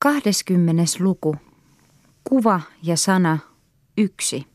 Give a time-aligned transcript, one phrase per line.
[0.00, 0.82] 20.
[1.00, 1.36] luku.
[2.24, 3.38] Kuva ja sana
[3.96, 4.46] yksi.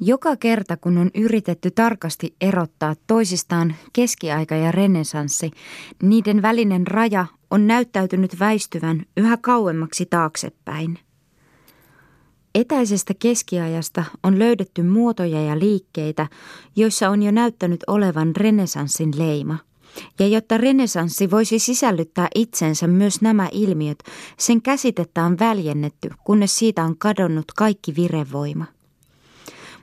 [0.00, 5.50] Joka kerta kun on yritetty tarkasti erottaa toisistaan keskiaika ja renesanssi,
[6.02, 10.98] niiden välinen raja on näyttäytynyt väistyvän yhä kauemmaksi taaksepäin.
[12.54, 16.26] Etäisestä keskiajasta on löydetty muotoja ja liikkeitä,
[16.76, 19.58] joissa on jo näyttänyt olevan renesanssin leima–
[20.18, 23.98] ja jotta renesanssi voisi sisällyttää itsensä myös nämä ilmiöt,
[24.38, 28.64] sen käsitettä on väljennetty, kunnes siitä on kadonnut kaikki virevoima.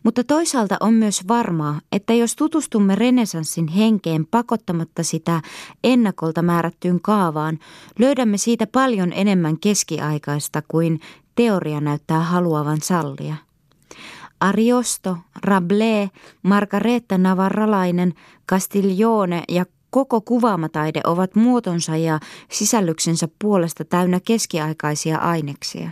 [0.04, 5.42] Mutta toisaalta on myös varmaa, että jos tutustumme renesanssin henkeen pakottamatta sitä
[5.84, 7.60] ennakolta määrättyyn kaavaan,
[8.00, 11.00] löydämme siitä paljon enemmän keskiaikaista kuin
[11.36, 13.36] teoria näyttää haluavan sallia.
[14.40, 16.10] Ariosto, Rabelais,
[16.44, 18.14] Margareta Navarralainen,
[18.50, 22.20] Castiglione ja Koko kuvaamataide ovat muotonsa ja
[22.52, 25.90] sisällyksensä puolesta täynnä keskiaikaisia aineksia.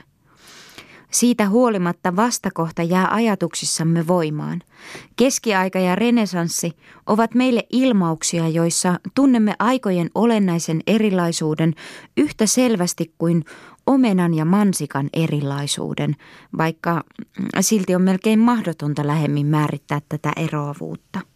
[1.12, 4.62] Siitä huolimatta vastakohta jää ajatuksissamme voimaan.
[5.16, 6.72] Keskiaika ja renesanssi
[7.06, 11.74] ovat meille ilmauksia, joissa tunnemme aikojen olennaisen erilaisuuden
[12.18, 13.44] yhtä selvästi kuin
[13.86, 16.16] omenan ja mansikan erilaisuuden,
[16.58, 17.04] vaikka
[17.60, 21.33] silti on melkein mahdotonta lähemmin määrittää tätä eroavuutta.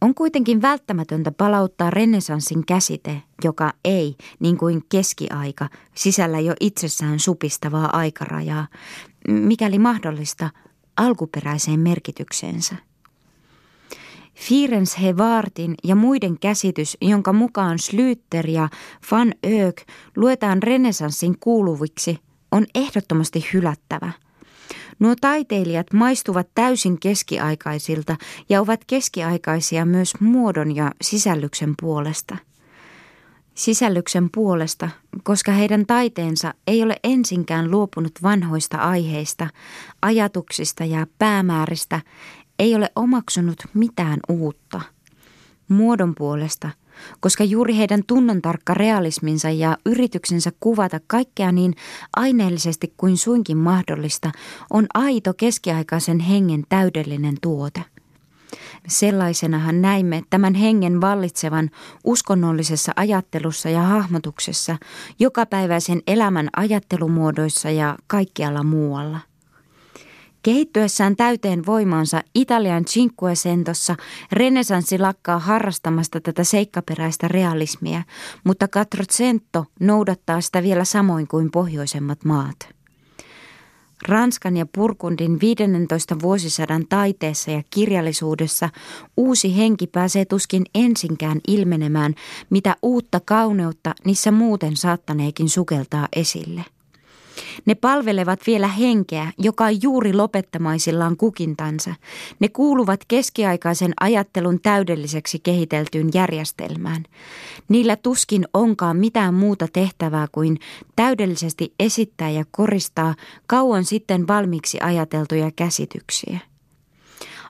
[0.00, 7.96] On kuitenkin välttämätöntä palauttaa renesanssin käsite, joka ei, niin kuin keskiaika, sisällä jo itsessään supistavaa
[7.96, 8.66] aikarajaa,
[9.28, 10.50] mikäli mahdollista,
[10.96, 12.76] alkuperäiseen merkitykseensä.
[14.34, 18.68] Fierens Hevartin ja muiden käsitys, jonka mukaan Slyter ja
[19.10, 22.18] Van Eyck luetaan renesanssin kuuluviksi,
[22.52, 24.12] on ehdottomasti hylättävä–
[25.00, 28.16] Nuo taiteilijat maistuvat täysin keskiaikaisilta
[28.48, 32.36] ja ovat keskiaikaisia myös muodon ja sisällyksen puolesta.
[33.54, 34.90] Sisällyksen puolesta,
[35.22, 39.48] koska heidän taiteensa ei ole ensinkään luopunut vanhoista aiheista,
[40.02, 42.00] ajatuksista ja päämääristä,
[42.58, 44.80] ei ole omaksunut mitään uutta.
[45.68, 46.70] Muodon puolesta,
[47.20, 51.74] koska juuri heidän tunnontarkka realisminsa ja yrityksensä kuvata kaikkea niin
[52.16, 54.30] aineellisesti kuin suinkin mahdollista
[54.70, 57.84] on aito keskiaikaisen hengen täydellinen tuote.
[58.88, 61.70] Sellaisenahan näimme tämän hengen vallitsevan
[62.04, 64.76] uskonnollisessa ajattelussa ja hahmotuksessa,
[65.18, 69.29] jokapäiväisen elämän ajattelumuodoissa ja kaikkialla muualla.
[70.42, 73.96] Kehittyessään täyteen voimaansa Italian Cinquecentossa
[74.32, 78.02] renesanssi lakkaa harrastamasta tätä seikkaperäistä realismia,
[78.44, 82.56] mutta Quattrocento noudattaa sitä vielä samoin kuin pohjoisemmat maat.
[84.08, 88.68] Ranskan ja Purkundin 15 vuosisadan taiteessa ja kirjallisuudessa
[89.16, 92.14] uusi henki pääsee tuskin ensinkään ilmenemään,
[92.50, 96.64] mitä uutta kauneutta niissä muuten saattaneekin sukeltaa esille–
[97.66, 101.94] ne palvelevat vielä henkeä, joka on juuri lopettamaisillaan kukintansa.
[102.40, 107.04] Ne kuuluvat keskiaikaisen ajattelun täydelliseksi kehiteltyyn järjestelmään.
[107.68, 110.58] Niillä tuskin onkaan mitään muuta tehtävää kuin
[110.96, 113.14] täydellisesti esittää ja koristaa
[113.46, 116.38] kauan sitten valmiiksi ajateltuja käsityksiä.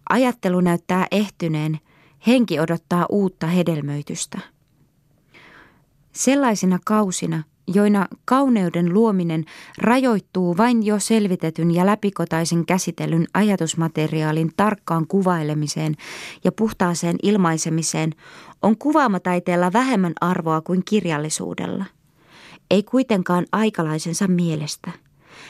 [0.09, 1.81] Ajattelu näyttää ehtyneen,
[2.27, 4.39] henki odottaa uutta hedelmöitystä.
[6.13, 7.43] Sellaisina kausina–
[7.75, 9.45] joina kauneuden luominen
[9.79, 15.95] rajoittuu vain jo selvitetyn ja läpikotaisen käsitellyn ajatusmateriaalin tarkkaan kuvailemiseen
[16.45, 18.15] ja puhtaaseen ilmaisemiseen,
[18.63, 21.85] on kuvaamataiteella vähemmän arvoa kuin kirjallisuudella.
[22.71, 24.93] Ei kuitenkaan aikalaisensa mielestä–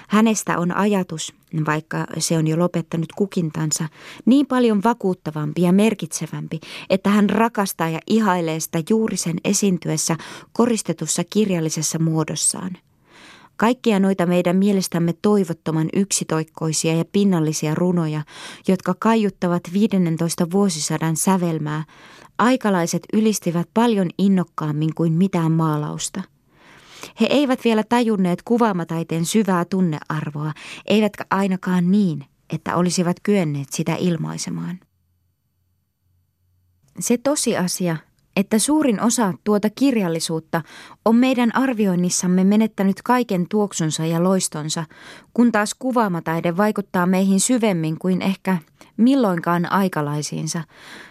[0.09, 1.35] Hänestä on ajatus,
[1.67, 3.89] vaikka se on jo lopettanut kukintansa,
[4.27, 10.17] niin paljon vakuuttavampi ja merkitsevämpi, että hän rakastaa ja ihailee sitä juuri sen esiintyessä
[10.53, 12.71] koristetussa kirjallisessa muodossaan.
[13.57, 18.23] Kaikkia noita meidän mielestämme toivottoman yksitoikkoisia ja pinnallisia runoja,
[18.69, 21.85] jotka kaiuttavat 15 vuosisadan sävelmää,
[22.39, 26.23] aikalaiset ylistivät paljon innokkaammin kuin mitään maalausta–
[27.21, 30.53] he eivät vielä tajunneet kuvaamataiteen syvää tunnearvoa,
[30.87, 34.81] eivätkä ainakaan niin, että olisivat kyenneet sitä ilmaisemaan.
[36.99, 37.97] Se tosiasia,
[38.37, 40.63] että suurin osa tuota kirjallisuutta
[41.05, 44.85] on meidän arvioinnissamme menettänyt kaiken tuoksunsa ja loistonsa,
[45.35, 48.59] kun taas kuvaamataide vaikuttaa meihin syvemmin kuin ehkä
[48.97, 50.63] milloinkaan aikalaisiinsa,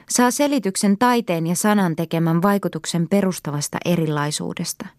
[0.09, 4.85] saa selityksen taiteen ja sanan tekemän vaikutuksen perustavasta erilaisuudesta–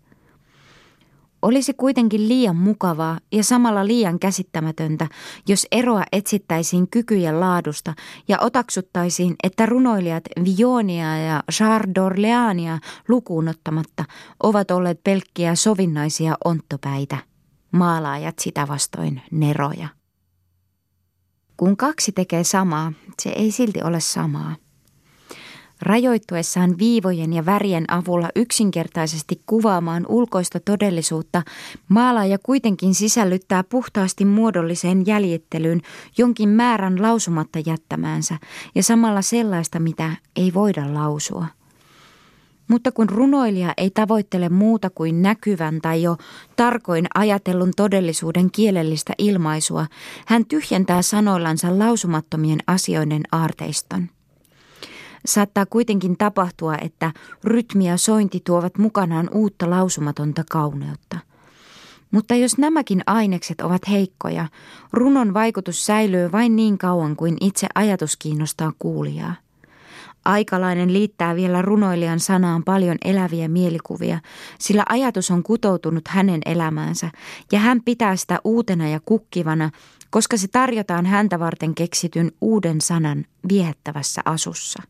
[1.43, 5.09] Olisi kuitenkin liian mukavaa ja samalla liian käsittämätöntä,
[5.49, 7.95] jos eroa etsittäisiin kykyjen laadusta
[8.29, 14.05] ja otaksuttaisiin, että runoilijat Vionia ja Charles d'Orleania lukuun ottamatta
[14.43, 17.17] ovat olleet pelkkiä sovinnaisia onttopäitä,
[17.73, 19.89] maalaajat sitä vastoin neroja.
[21.57, 24.57] Kun kaksi tekee samaa, se ei silti ole samaa.
[25.82, 31.43] Rajoittuessaan viivojen ja värien avulla yksinkertaisesti kuvaamaan ulkoista todellisuutta,
[31.88, 35.81] maalaaja kuitenkin sisällyttää puhtaasti muodolliseen jäljittelyyn
[36.19, 38.38] jonkin määrän lausumatta jättämäänsä
[38.75, 41.47] ja samalla sellaista, mitä ei voida lausua.
[42.69, 46.17] Mutta kun runoilija ei tavoittele muuta kuin näkyvän tai jo
[46.56, 49.87] tarkoin ajatellun todellisuuden kielellistä ilmaisua,
[50.26, 54.09] hän tyhjentää sanoillansa lausumattomien asioiden aarteiston.
[55.27, 57.13] Saattaa kuitenkin tapahtua, että
[57.45, 61.19] rytmi ja sointi tuovat mukanaan uutta lausumatonta kauneutta.
[62.11, 64.47] Mutta jos nämäkin ainekset ovat heikkoja,
[64.93, 69.35] runon vaikutus säilyy vain niin kauan kuin itse ajatus kiinnostaa kuulijaa.
[70.25, 74.21] Aikalainen liittää vielä runoilijan sanaan paljon eläviä mielikuvia,
[74.59, 77.11] sillä ajatus on kutoutunut hänen elämäänsä
[77.53, 79.71] ja hän pitää sitä uutena ja kukkivana,
[80.11, 84.83] koska se tarjotaan häntä varten keksityn uuden sanan viehättävässä asussa.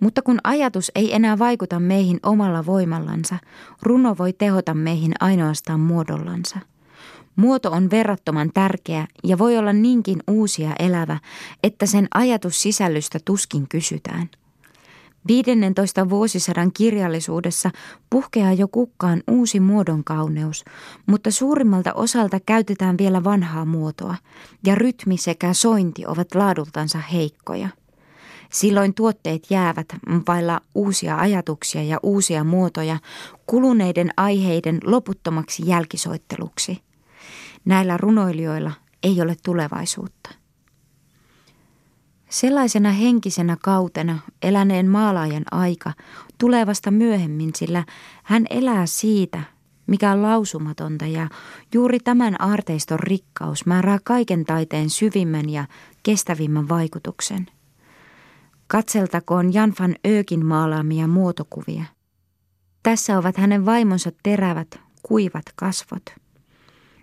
[0.00, 3.36] Mutta kun ajatus ei enää vaikuta meihin omalla voimallansa,
[3.82, 6.58] runo voi tehota meihin ainoastaan muodollansa.
[7.36, 11.18] Muoto on verrattoman tärkeä ja voi olla niinkin uusia elävä,
[11.62, 14.30] että sen ajatus sisällystä tuskin kysytään.
[15.28, 17.70] 15 vuosisadan kirjallisuudessa
[18.10, 20.64] puhkeaa jo kukkaan uusi muodon kauneus,
[21.06, 24.14] mutta suurimmalta osalta käytetään vielä vanhaa muotoa,
[24.66, 27.68] ja rytmi sekä sointi ovat laadultansa heikkoja.
[28.52, 29.86] Silloin tuotteet jäävät
[30.28, 32.98] vailla uusia ajatuksia ja uusia muotoja
[33.46, 36.82] kuluneiden aiheiden loputtomaksi jälkisoitteluksi.
[37.64, 40.30] Näillä runoilijoilla ei ole tulevaisuutta.
[42.28, 45.92] Sellaisena henkisenä kautena eläneen maalaajan aika
[46.38, 47.84] tulee vasta myöhemmin, sillä
[48.22, 49.42] hän elää siitä,
[49.86, 51.28] mikä on lausumatonta ja
[51.74, 55.66] juuri tämän aarteiston rikkaus määrää kaiken taiteen syvimmän ja
[56.02, 57.46] kestävimmän vaikutuksen–
[58.70, 61.84] Katseltakoon Jan van Öökin maalaamia muotokuvia.
[62.82, 66.02] Tässä ovat hänen vaimonsa terävät, kuivat kasvot.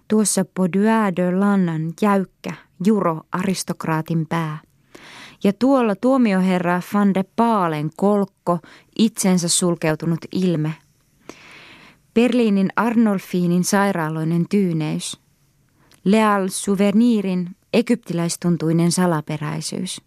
[0.07, 2.53] Tuossa Baudoin de Lannan jäykkä,
[2.85, 4.57] juro aristokraatin pää.
[5.43, 8.59] Ja tuolla tuomioherra van de Paalen kolkko,
[8.97, 10.73] itsensä sulkeutunut ilme.
[12.13, 15.19] Berliinin Arnolfiinin sairaaloinen tyyneys.
[16.03, 20.06] Leal Souvenirin egyptiläistuntuinen salaperäisyys.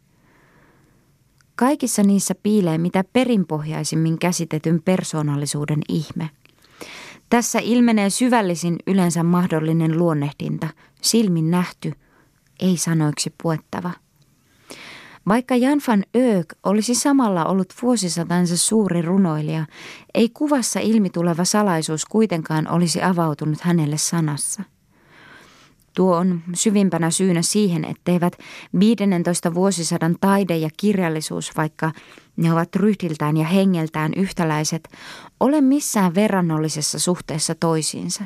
[1.61, 6.31] Kaikissa niissä piilee mitä perinpohjaisimmin käsitetyn persoonallisuuden ihme.
[7.31, 10.69] Tässä ilmenee syvällisin yleensä mahdollinen luonnehdinta,
[11.03, 11.93] silmin nähty,
[12.61, 13.91] ei sanoiksi puettava.
[15.29, 19.67] Vaikka Jan van Öök olisi samalla ollut vuosisatansa suuri runoilija,
[20.15, 24.63] ei kuvassa ilmituleva salaisuus kuitenkaan olisi avautunut hänelle sanassa–
[25.95, 28.37] Tuo on syvimpänä syynä siihen, etteivät
[28.79, 31.93] 15 vuosisadan taide ja kirjallisuus, vaikka
[32.37, 34.89] ne ovat ryhdiltään ja hengeltään yhtäläiset,
[35.41, 38.25] ole missään verrannollisessa suhteessa toisiinsa.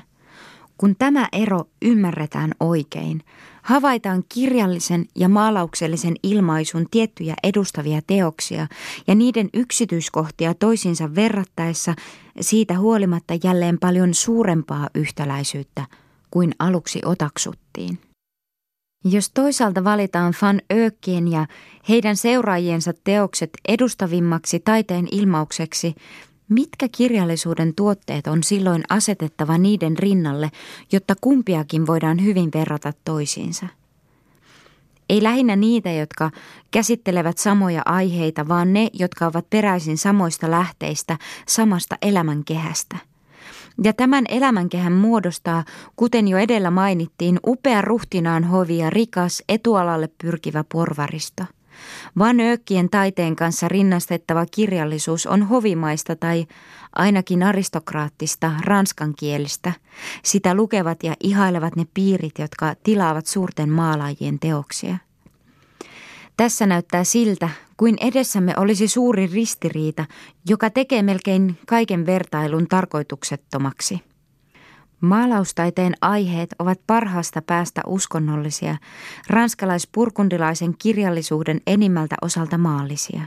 [0.79, 3.21] Kun tämä ero ymmärretään oikein,
[3.63, 8.67] havaitaan kirjallisen ja maalauksellisen ilmaisun tiettyjä edustavia teoksia
[9.07, 11.95] ja niiden yksityiskohtia toisiinsa verrattaessa
[12.41, 15.87] siitä huolimatta jälleen paljon suurempaa yhtäläisyyttä–
[16.35, 17.99] kuin aluksi otaksuttiin.
[19.05, 21.47] Jos toisaalta valitaan Van Öökkien ja
[21.89, 25.95] heidän seuraajiensa teokset edustavimmaksi taiteen ilmaukseksi,
[26.49, 30.51] mitkä kirjallisuuden tuotteet on silloin asetettava niiden rinnalle,
[30.93, 33.67] jotta kumpiakin voidaan hyvin verrata toisiinsa?
[35.09, 36.31] Ei lähinnä niitä, jotka
[36.71, 42.97] käsittelevät samoja aiheita, vaan ne, jotka ovat peräisin samoista lähteistä, samasta elämänkehästä–
[43.83, 45.65] ja tämän elämänkehän muodostaa,
[45.97, 51.45] kuten jo edellä mainittiin, upea ruhtinaan hovi ja rikas etualalle pyrkivä porvaristo.
[52.19, 56.47] Van Öökkien taiteen kanssa rinnastettava kirjallisuus on hovimaista tai
[56.93, 59.73] ainakin aristokraattista ranskankielistä.
[60.23, 64.97] Sitä lukevat ja ihailevat ne piirit, jotka tilaavat suurten maalaajien teoksia.
[66.37, 70.05] Tässä näyttää siltä, kuin edessämme olisi suuri ristiriita,
[70.49, 74.01] joka tekee melkein kaiken vertailun tarkoituksettomaksi.
[75.01, 78.77] Maalaustaiteen aiheet ovat parhaasta päästä uskonnollisia,
[79.31, 83.23] ranskalaispurkundilaisen kirjallisuuden enimmältä osalta maallisia.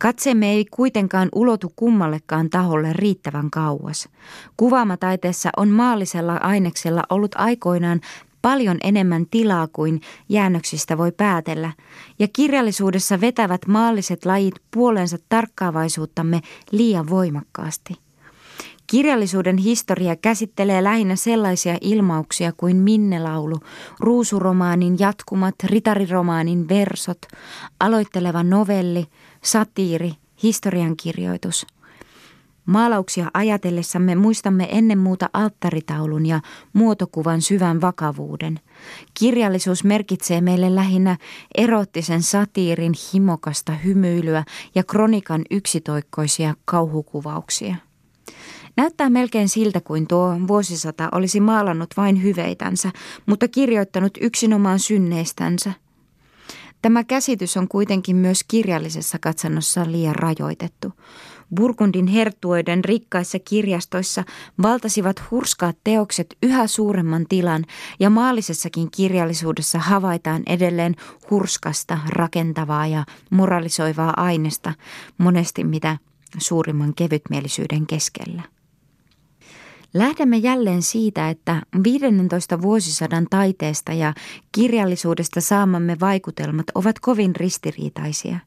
[0.00, 4.08] Katseemme ei kuitenkaan ulotu kummallekaan taholle riittävän kauas.
[4.56, 8.00] Kuvaamataiteessa on maallisella aineksella ollut aikoinaan
[8.44, 11.72] paljon enemmän tilaa kuin jäännöksistä voi päätellä,
[12.18, 17.94] ja kirjallisuudessa vetävät maalliset lajit puolensa tarkkaavaisuuttamme liian voimakkaasti.
[18.86, 23.56] Kirjallisuuden historia käsittelee lähinnä sellaisia ilmauksia kuin minnelaulu,
[24.00, 27.18] ruusuromaanin jatkumat, ritariromaanin versot,
[27.80, 29.06] aloitteleva novelli,
[29.42, 31.66] satiiri, historiankirjoitus.
[32.66, 36.40] Maalauksia ajatellessamme muistamme ennen muuta alttaritaulun ja
[36.72, 38.60] muotokuvan syvän vakavuuden.
[39.14, 41.16] Kirjallisuus merkitsee meille lähinnä
[41.54, 44.44] erottisen satiirin himokasta hymyilyä
[44.74, 47.76] ja kronikan yksitoikkoisia kauhukuvauksia.
[48.76, 52.90] Näyttää melkein siltä kuin tuo vuosisata olisi maalannut vain hyveitänsä,
[53.26, 55.72] mutta kirjoittanut yksinomaan synneistänsä.
[56.82, 60.92] Tämä käsitys on kuitenkin myös kirjallisessa katsannossa liian rajoitettu.
[61.56, 64.24] Burgundin herttuoiden rikkaissa kirjastoissa
[64.62, 67.64] valtasivat hurskaat teokset yhä suuremman tilan
[68.00, 70.94] ja maallisessakin kirjallisuudessa havaitaan edelleen
[71.30, 74.72] hurskasta, rakentavaa ja moralisoivaa aineesta,
[75.18, 75.98] monesti mitä
[76.38, 78.42] suurimman kevytmielisyyden keskellä.
[79.94, 84.14] Lähdemme jälleen siitä, että 15 vuosisadan taiteesta ja
[84.52, 88.38] kirjallisuudesta saamamme vaikutelmat ovat kovin ristiriitaisia.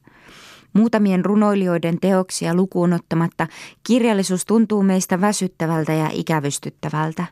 [0.78, 3.46] Muutamien runoilijoiden teoksia lukuun ottamatta
[3.86, 7.24] kirjallisuus tuntuu meistä väsyttävältä ja ikävystyttävältä.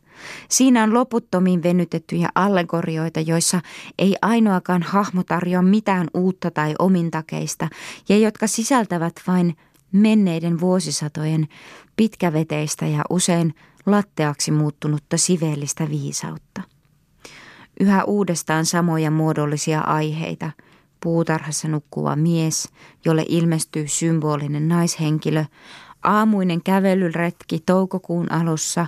[0.48, 3.60] Siinä on loputtomiin venytettyjä allegorioita, joissa
[3.98, 7.68] ei ainoakaan hahmo tarjoa mitään uutta tai omintakeista
[8.08, 9.56] ja jotka sisältävät vain
[9.92, 11.48] menneiden vuosisatojen
[11.96, 13.54] pitkäveteistä ja usein
[13.86, 16.62] latteaksi muuttunutta siveellistä viisautta.
[17.80, 20.50] Yhä uudestaan samoja muodollisia aiheita.
[21.00, 22.68] Puutarhassa nukkuva mies,
[23.04, 25.44] jolle ilmestyy symbolinen naishenkilö,
[26.04, 28.86] aamuinen kävelyretki toukokuun alussa,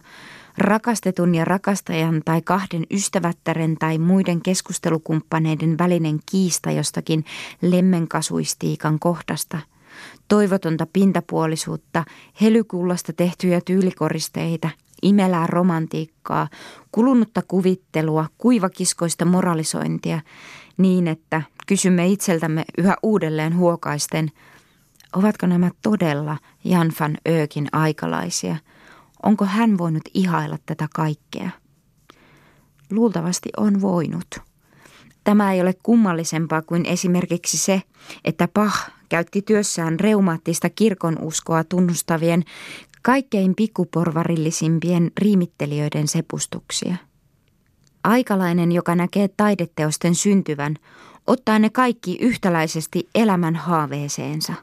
[0.58, 7.24] rakastetun ja rakastajan tai kahden ystävättären tai muiden keskustelukumppaneiden välinen kiista jostakin
[7.62, 9.58] lemmenkasuistiikan kohdasta–
[10.28, 12.04] toivotonta pintapuolisuutta,
[12.40, 14.70] helykullasta tehtyjä tyylikoristeita,
[15.02, 16.48] imelää romantiikkaa,
[16.92, 20.20] kulunutta kuvittelua, kuivakiskoista moralisointia,
[20.76, 24.30] niin että kysymme itseltämme yhä uudelleen huokaisten,
[25.16, 28.56] ovatko nämä todella Jan van Öökin aikalaisia?
[29.22, 31.50] Onko hän voinut ihailla tätä kaikkea?
[32.90, 34.26] Luultavasti on voinut.
[35.24, 37.82] Tämä ei ole kummallisempaa kuin esimerkiksi se,
[38.24, 42.44] että Pah käytti työssään reumaattista kirkonuskoa tunnustavien
[43.02, 46.96] kaikkein pikkuporvarillisimpien riimittelijöiden sepustuksia.
[48.04, 50.74] Aikalainen, joka näkee taideteosten syntyvän,
[51.28, 54.54] ottaa ne kaikki yhtäläisesti elämän haaveeseensa.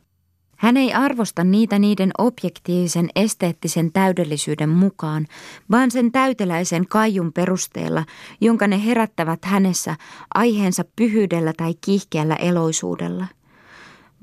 [0.57, 5.27] Hän ei arvosta niitä niiden objektiivisen esteettisen täydellisyyden mukaan,
[5.71, 8.05] vaan sen täyteläisen kaijun perusteella,
[8.41, 9.95] jonka ne herättävät hänessä
[10.33, 13.27] aiheensa pyhyydellä tai kiihkeällä eloisuudella–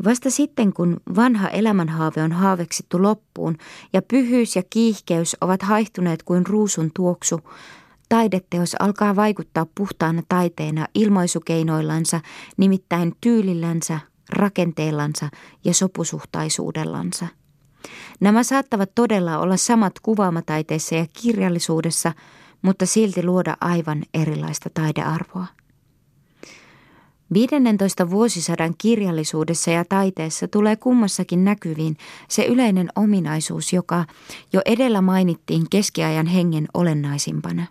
[0.05, 3.57] Vasta sitten, kun vanha elämänhaave on haaveksittu loppuun
[3.93, 7.41] ja pyhyys ja kiihkeys ovat haihtuneet kuin ruusun tuoksu,
[8.13, 12.21] taideteos alkaa vaikuttaa puhtaana taiteena ilmaisukeinoillansa,
[12.57, 14.01] nimittäin tyylillänsä,
[14.31, 15.29] rakenteellansa
[15.65, 17.27] ja sopusuhtaisuudellansa.
[18.21, 22.13] Nämä saattavat todella olla samat kuvaamataiteessa ja kirjallisuudessa,
[22.63, 25.47] mutta silti luoda aivan erilaista taidearvoa.
[27.33, 31.97] 15 vuosisadan kirjallisuudessa ja taiteessa tulee kummassakin näkyviin
[32.29, 34.05] se yleinen ominaisuus, joka
[34.53, 37.67] jo edellä mainittiin keskiajan hengen olennaisimpana.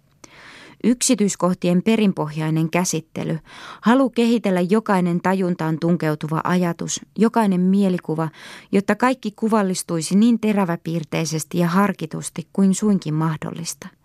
[0.83, 3.39] Yksityiskohtien perinpohjainen käsittely,
[3.81, 8.29] halu kehitellä jokainen tajuntaan tunkeutuva ajatus, jokainen mielikuva,
[8.71, 13.87] jotta kaikki kuvallistuisi niin teräväpiirteisesti ja harkitusti kuin suinkin mahdollista–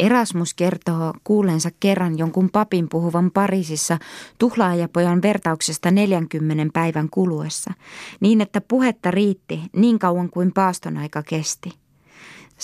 [0.00, 3.98] Erasmus kertoo kuulensa kerran jonkun papin puhuvan Pariisissa
[4.38, 7.72] tuhlaajapojan vertauksesta 40 päivän kuluessa,
[8.20, 11.83] niin että puhetta riitti niin kauan kuin paaston aika kesti.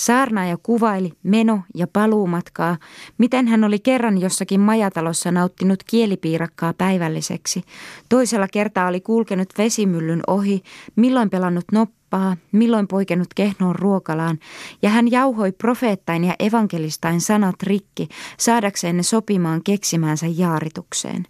[0.00, 2.76] Saarnaaja kuvaili meno- ja paluumatkaa,
[3.19, 7.62] miten hän oli kerran jossakin majatalossa nauttinut kielipiirakkaa päivälliseksi.
[8.09, 10.62] Toisella kertaa oli kulkenut vesimyllyn ohi,
[10.97, 14.38] milloin pelannut noppaa, milloin poikennut kehnoon ruokalaan,
[14.83, 21.26] ja hän jauhoi profeettain ja evankelistain sanat rikki, saadakseen ne sopimaan keksimäänsä jaaritukseen.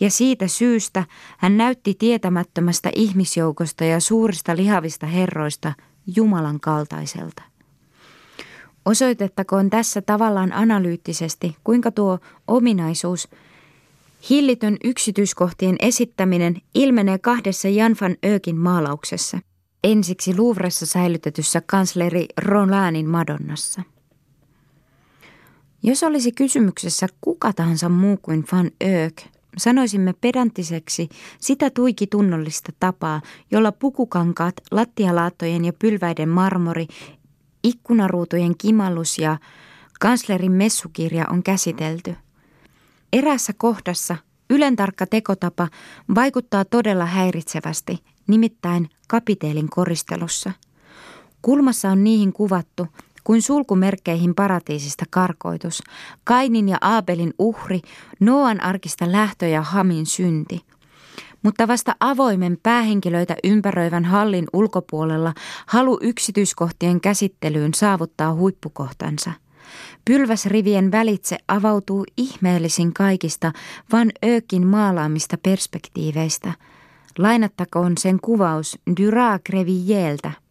[0.00, 1.04] Ja siitä syystä
[1.38, 5.72] hän näytti tietämättömästä ihmisjoukosta ja suurista lihavista herroista
[6.16, 7.55] Jumalan kaltaiselta.
[8.86, 13.28] Osoitettakoon tässä tavallaan analyyttisesti, kuinka tuo ominaisuus
[14.30, 19.38] Hillitön yksityiskohtien esittäminen ilmenee kahdessa Jan van Ökin maalauksessa.
[19.84, 23.82] Ensiksi Louvressa säilytetyssä kansleri Rolandin Madonnassa.
[25.82, 29.22] Jos olisi kysymyksessä kuka tahansa muu kuin Van Öök,
[29.58, 31.08] sanoisimme pedanttiseksi
[31.40, 36.86] sitä tuiki tunnollista tapaa, jolla pukukankaat, lattialaattojen ja pylväiden marmori,
[37.66, 39.38] ikkunaruutujen kimallus ja
[40.00, 42.16] kanslerin messukirja on käsitelty.
[43.12, 44.16] Erässä kohdassa
[44.50, 45.68] ylentarkka tekotapa
[46.14, 50.52] vaikuttaa todella häiritsevästi, nimittäin kapiteelin koristelussa.
[51.42, 52.86] Kulmassa on niihin kuvattu–
[53.26, 55.82] kuin sulkumerkkeihin paratiisista karkoitus,
[56.24, 57.80] Kainin ja Aabelin uhri,
[58.20, 60.60] Noan arkista lähtö ja Hamin synti.
[61.42, 65.34] Mutta vasta avoimen päähenkilöitä ympäröivän hallin ulkopuolella
[65.66, 69.32] halu yksityiskohtien käsittelyyn saavuttaa huippukohtansa.
[70.04, 73.52] Pylväsrivien välitse avautuu ihmeellisin kaikista
[73.92, 76.52] Van Ökin maalaamista perspektiiveistä.
[77.18, 80.32] Lainattakoon sen kuvaus Dyra Greviljeltä–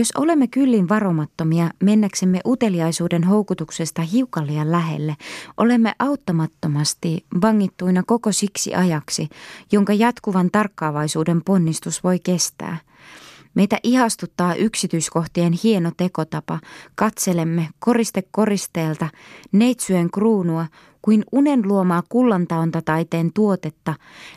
[0.00, 5.16] jos olemme kyllin varomattomia mennäksemme uteliaisuuden houkutuksesta hiukan liian lähelle,
[5.56, 9.28] olemme auttamattomasti vangittuina koko siksi ajaksi,
[9.72, 12.78] jonka jatkuvan tarkkaavaisuuden ponnistus voi kestää.
[13.54, 16.60] Meitä ihastuttaa yksityiskohtien hieno tekotapa,
[16.94, 19.08] katselemme koriste koristeelta,
[19.52, 20.66] neitsyön kruunua,
[21.02, 23.94] kuin unen luomaa kullantaontataiteen tuotetta,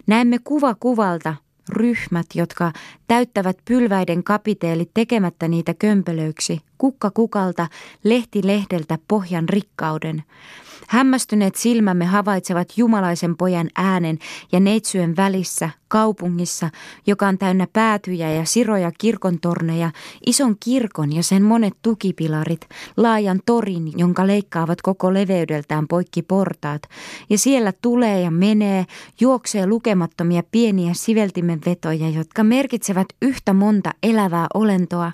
[0.08, 1.36] näemme kuva kuvalta
[1.70, 2.72] ryhmät, jotka
[3.08, 7.67] täyttävät pylväiden kapiteelit tekemättä niitä kömpelöiksi, kukka kukalta,
[8.03, 10.24] lehti lehdeltä pohjan rikkauden.
[10.88, 14.20] Hämmästyneet silmämme havaitsevat jumalaisen pojan äänen
[14.52, 16.70] ja neitsyön välissä, kaupungissa,
[17.08, 19.92] joka on täynnä päätyjä ja siroja kirkontorneja,
[20.25, 22.62] ison kirkon ja sen monet tukipilarit,
[22.98, 26.82] laajan torin, jonka leikkaavat koko leveydeltään poikki portaat,
[27.30, 28.86] ja siellä tulee ja menee,
[29.20, 35.12] juoksee lukemattomia pieniä siveltimen vetoja, jotka merkitsevät yhtä monta elävää olentoa.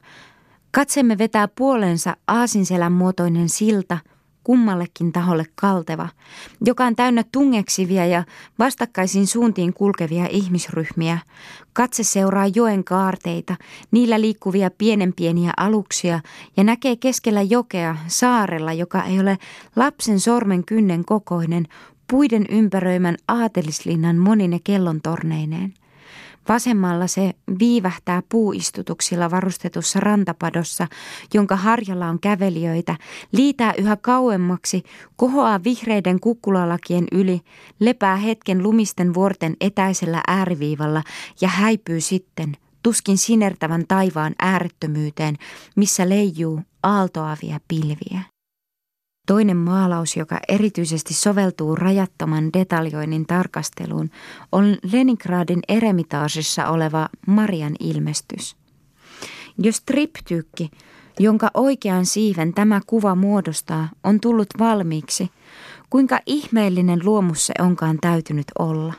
[0.72, 3.98] Katsemme vetää puolensa aasinselän muotoinen silta–
[4.50, 6.10] kummallekin taholle kalteva,
[6.66, 8.24] joka on täynnä tungeksivia ja
[8.60, 11.20] vastakkaisiin suuntiin kulkevia ihmisryhmiä.
[11.74, 13.56] Katse seuraa joen kaarteita,
[13.92, 16.20] niillä liikkuvia pienenpieniä aluksia
[16.58, 19.38] ja näkee keskellä jokea saarella, joka ei ole
[19.76, 21.68] lapsen sormen kynnen kokoinen,
[22.12, 25.74] puiden ympäröimän aatelislinnan monine kellontorneineen.
[26.50, 30.88] Vasemmalla se viivähtää puuistutuksilla varustetussa rantapadossa,
[31.34, 32.98] jonka harjalla on kävelijöitä,
[33.32, 34.84] liitää yhä kauemmaksi,
[35.16, 37.42] kohoaa vihreiden kukkulalakien yli,
[37.80, 41.04] lepää hetken lumisten vuorten etäisellä ääriviivalla
[41.42, 45.36] ja häipyy sitten, tuskin sinertävän taivaan äärettömyyteen,
[45.76, 48.39] missä leijuu aaltoavia pilviä.
[49.30, 54.10] Toinen maalaus, joka erityisesti soveltuu rajattoman detaljoinnin tarkasteluun,
[54.52, 58.56] on Leningradin eremitaasissa oleva Marian ilmestys.
[59.58, 60.72] Jos triptyykki,
[61.20, 65.30] jonka oikean siiven tämä kuva muodostaa, on tullut valmiiksi,
[65.90, 68.94] kuinka ihmeellinen luomus se onkaan täytynyt olla.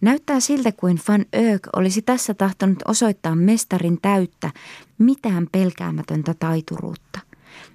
[0.00, 4.50] Näyttää siltä kuin Van Öök olisi tässä tahtonut osoittaa mestarin täyttä,
[4.98, 7.29] mitään pelkäämätöntä taituruutta.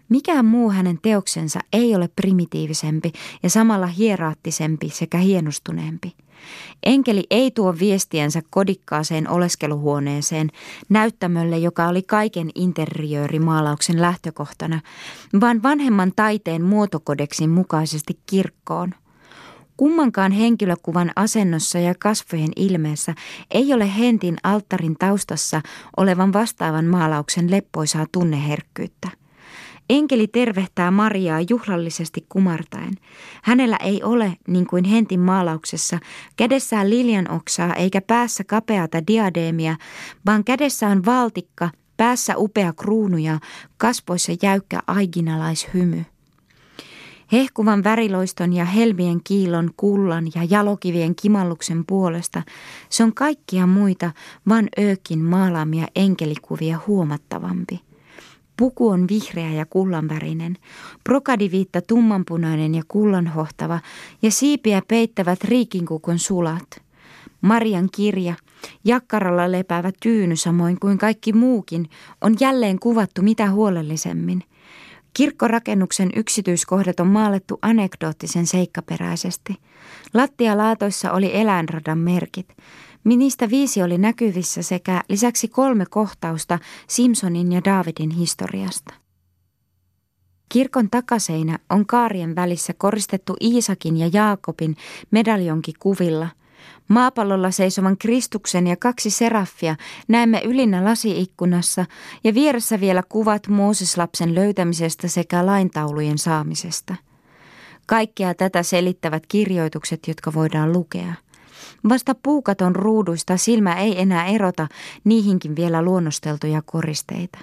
[0.09, 3.11] Mikään muu hänen teoksensa ei ole primitiivisempi
[3.43, 6.15] ja samalla hieraattisempi sekä hienostuneempi.
[6.83, 10.49] Enkeli ei tuo viestiensä kodikkaaseen oleskeluhuoneeseen,
[10.89, 14.81] näyttämölle, joka oli kaiken interiöörimaalauksen lähtökohtana,
[15.41, 18.93] vaan vanhemman taiteen muotokodeksin mukaisesti kirkkoon.
[19.77, 23.15] Kummankaan henkilökuvan asennossa ja kasvojen ilmeessä
[23.51, 25.61] ei ole Hentin alttarin taustassa
[25.97, 29.24] olevan vastaavan maalauksen leppoisaa tunneherkkyyttä.
[29.89, 32.93] Enkeli tervehtää Mariaa juhlallisesti kumartaen.
[33.43, 35.99] Hänellä ei ole, niin kuin Hentin maalauksessa,
[36.35, 39.75] kädessään liljan oksaa eikä päässä kapeata diadeemia,
[40.25, 43.39] vaan kädessä on valtikka, päässä upea kruunu ja
[43.77, 46.05] kasvoissa jäykkä aiginalaishymy.
[47.31, 52.43] Hehkuvan väriloiston ja helmien kiilon, kullan ja jalokivien kimalluksen puolesta
[52.89, 54.11] se on kaikkia muita
[54.49, 57.81] Van Öökin maalaamia enkelikuvia huomattavampi.
[58.57, 60.57] Puku on vihreä ja kullanvärinen,
[61.03, 63.79] brokadiviitta tummanpunainen ja kullanhohtava
[64.21, 66.81] ja siipiä peittävät riikinkukun sulat.
[67.41, 68.33] Marian kirja,
[68.83, 71.89] jakkaralla lepäävä tyyny samoin kuin kaikki muukin,
[72.21, 74.43] on jälleen kuvattu mitä huolellisemmin.
[75.13, 79.55] Kirkkorakennuksen yksityiskohdat on maalettu anekdoottisen seikkaperäisesti.
[80.13, 82.47] Lattialaatoissa oli eläinradan merkit.
[83.05, 88.93] Niistä viisi oli näkyvissä sekä lisäksi kolme kohtausta Simpsonin ja Davidin historiasta.
[90.49, 94.75] Kirkon takaseinä on kaarien välissä koristettu Iisakin ja Jaakobin
[95.11, 96.27] medaljonki kuvilla.
[96.87, 99.75] Maapallolla seisovan Kristuksen ja kaksi seraffia
[100.07, 101.85] näemme ylinnä lasiikkunassa
[102.23, 106.95] ja vieressä vielä kuvat Mooseslapsen löytämisestä sekä laintaulujen saamisesta.
[107.85, 111.13] Kaikkea tätä selittävät kirjoitukset, jotka voidaan lukea.
[111.89, 114.67] Vasta puukaton ruuduista silmä ei enää erota
[115.03, 117.39] niihinkin vielä luonnosteltuja koristeita.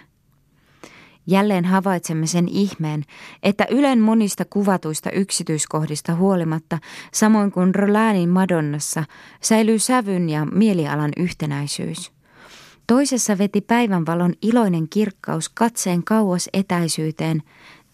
[1.27, 3.05] Jälleen havaitsemme sen ihmeen,
[3.43, 6.79] että Ylen monista kuvatuista yksityiskohdista huolimatta,
[7.13, 9.05] samoin kuin Rolanin Madonnassa,
[9.41, 12.13] säilyy sävyn ja mielialan yhtenäisyys.
[12.87, 17.43] Toisessa veti päivänvalon iloinen kirkkaus katseen kauas etäisyyteen.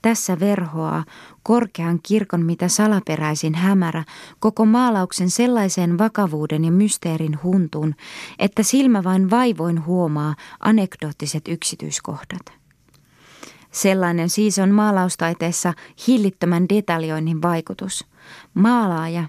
[0.03, 1.05] Tässä verhoaa
[1.43, 4.05] korkean kirkon mitä salaperäisin hämärä
[4.39, 7.95] koko maalauksen sellaiseen vakavuuden ja mysteerin huntuun,
[8.39, 12.59] että silmä vain vaivoin huomaa anekdoottiset yksityiskohdat.
[13.71, 15.73] Sellainen siis on maalaustaiteessa
[16.07, 18.07] hillittömän detaljoinnin vaikutus.
[18.55, 19.25] Maalaaja,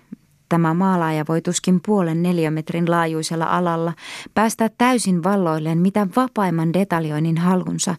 [0.49, 3.93] tämä maalaaja voi tuskin puolen neliömetrin laajuisella alalla
[4.33, 7.95] päästä täysin valloilleen mitä vapaimman detaljoinnin halunsa,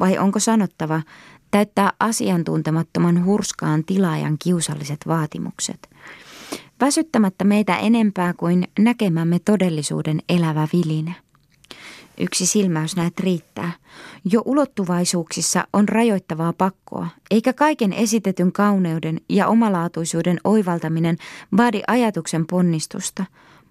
[0.00, 1.02] vai onko sanottava,
[1.50, 5.90] täyttää asiantuntemattoman hurskaan tilaajan kiusalliset vaatimukset.
[6.80, 11.14] Väsyttämättä meitä enempää kuin näkemämme todellisuuden elävä viline.
[12.18, 13.72] Yksi silmäys näet riittää.
[14.24, 21.16] Jo ulottuvaisuuksissa on rajoittavaa pakkoa, eikä kaiken esitetyn kauneuden ja omalaatuisuuden oivaltaminen
[21.56, 23.24] vaadi ajatuksen ponnistusta.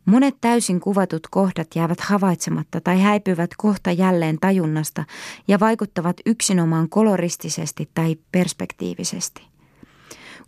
[0.10, 5.06] Monet täysin kuvatut kohdat jäävät havaitsematta tai häipyvät kohta jälleen tajunnasta
[5.48, 9.42] ja vaikuttavat yksinomaan koloristisesti tai perspektiivisesti.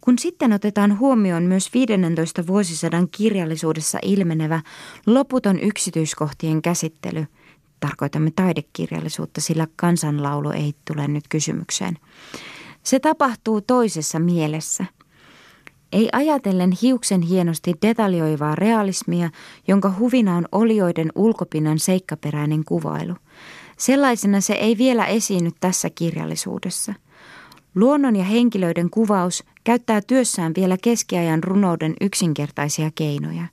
[0.01, 4.61] Kun sitten otetaan huomioon myös 15 vuosisadan kirjallisuudessa ilmenevä
[5.05, 7.25] loputon yksityiskohtien käsittely–
[7.81, 11.97] tarkoitamme taidekirjallisuutta, sillä kansanlaulu ei tule nyt kysymykseen.
[12.83, 14.85] Se tapahtuu toisessa mielessä.
[15.91, 19.29] Ei ajatellen hiuksen hienosti detaljoivaa realismia,
[19.67, 23.15] jonka huvina on olioiden ulkopinnan seikkaperäinen kuvailu.
[23.77, 26.93] Sellaisena se ei vielä esiinny tässä kirjallisuudessa.
[27.75, 33.43] Luonnon ja henkilöiden kuvaus käyttää työssään vielä keskiajan runouden yksinkertaisia keinoja.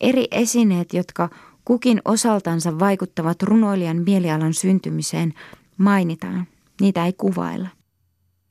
[0.00, 1.28] Eri esineet, jotka
[1.64, 5.34] kukin osaltansa vaikuttavat runoilijan mielialan syntymiseen,
[5.78, 6.46] mainitaan.
[6.80, 7.68] Niitä ei kuvailla.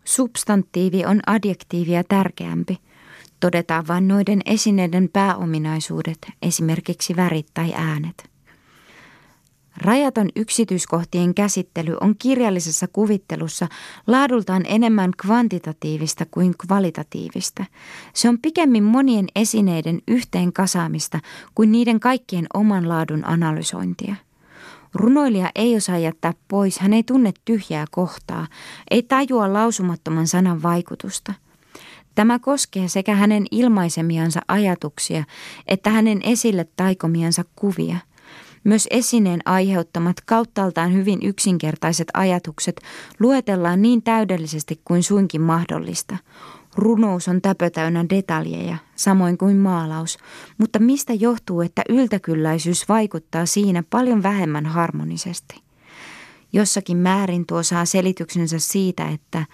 [0.04, 2.78] Substantiivi on adjektiivia tärkeämpi.
[3.40, 8.30] Todetaan vain noiden esineiden pääominaisuudet, esimerkiksi värit tai äänet.
[9.78, 13.68] Rajaton yksityiskohtien käsittely on kirjallisessa kuvittelussa
[14.08, 17.66] laadultaan enemmän kvantitatiivista kuin kvalitatiivista.
[18.14, 21.20] Se on pikemmin monien esineiden yhteen kasaamista
[21.56, 24.16] kuin niiden kaikkien oman laadun analysointia.
[24.94, 28.48] Runoilija ei osaa jättää pois, hän ei tunne tyhjää kohtaa,
[28.92, 31.34] ei tajua lausumattoman sanan vaikutusta.
[32.18, 35.24] Tämä koskee sekä hänen ilmaisemiansa ajatuksia
[35.68, 37.98] että hänen esille taikomiansa kuvia–
[38.64, 42.82] myös esineen aiheuttamat kauttaaltaan hyvin yksinkertaiset ajatukset
[43.20, 46.18] luetellaan niin täydellisesti kuin suinkin mahdollista.
[46.76, 50.18] Runous on täpötäynnä detaljeja, samoin kuin maalaus,
[50.58, 55.62] mutta mistä johtuu, että yltäkylläisyys vaikuttaa siinä paljon vähemmän harmonisesti?
[56.54, 59.46] Jossakin määrin tuo saa selityksensä siitä, että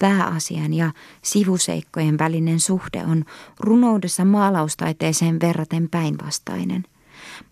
[0.00, 3.24] pääasian ja sivuseikkojen välinen suhde on
[3.60, 6.84] runoudessa maalaustaiteeseen verraten päinvastainen–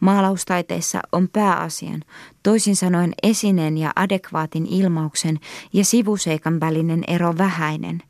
[0.01, 2.03] Maalaustaiteessa on pääasian,
[2.43, 5.41] toisin sanoen esineen ja adekvaatin ilmauksen
[5.73, 8.03] ja sivuseikan välinen ero vähäinen.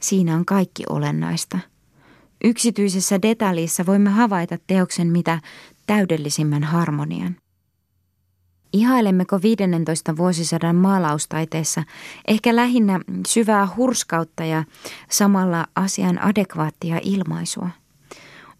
[0.00, 1.58] Siinä on kaikki olennaista.
[2.44, 5.40] Yksityisessä detaljissa voimme havaita teoksen mitä
[5.86, 7.36] täydellisimmän harmonian.
[8.72, 11.82] Ihailemmeko 15 vuosisadan maalaustaiteessa
[12.28, 14.64] ehkä lähinnä syvää hurskautta ja
[15.10, 17.68] samalla asian adekvaattia ilmaisua?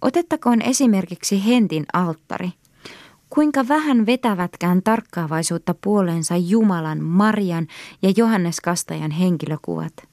[0.03, 2.51] Otettakoon esimerkiksi Hentin alttari.
[3.31, 7.67] Kuinka vähän vetävätkään tarkkaavaisuutta puoleensa Jumalan, Marian
[8.03, 10.12] ja Johannes Kastajan henkilökuvat.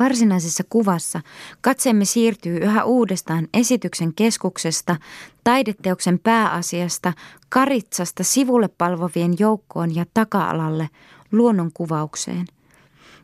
[0.00, 1.20] Varsinaisessa kuvassa
[1.60, 4.96] katseemme siirtyy yhä uudestaan esityksen keskuksesta,
[5.44, 7.12] taideteoksen pääasiasta,
[7.48, 10.90] karitsasta sivulle palvovien joukkoon ja taka-alalle,
[11.32, 12.46] luonnon kuvaukseen–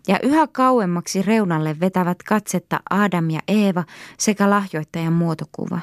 [0.09, 3.85] ja yhä kauemmaksi reunalle vetävät katsetta Adam ja Eeva
[4.19, 5.81] sekä lahjoittajan muotokuva.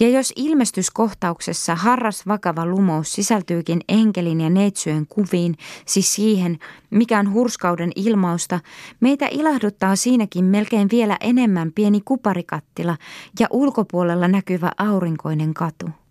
[0.00, 5.56] Ja jos ilmestyskohtauksessa harras vakava lumous sisältyykin enkelin ja neitsyön kuviin,
[5.86, 6.58] siis siihen,
[6.90, 8.60] mikä on hurskauden ilmausta,
[9.00, 12.96] meitä ilahduttaa siinäkin melkein vielä enemmän pieni kuparikattila
[13.40, 16.03] ja ulkopuolella näkyvä aurinkoinen katu.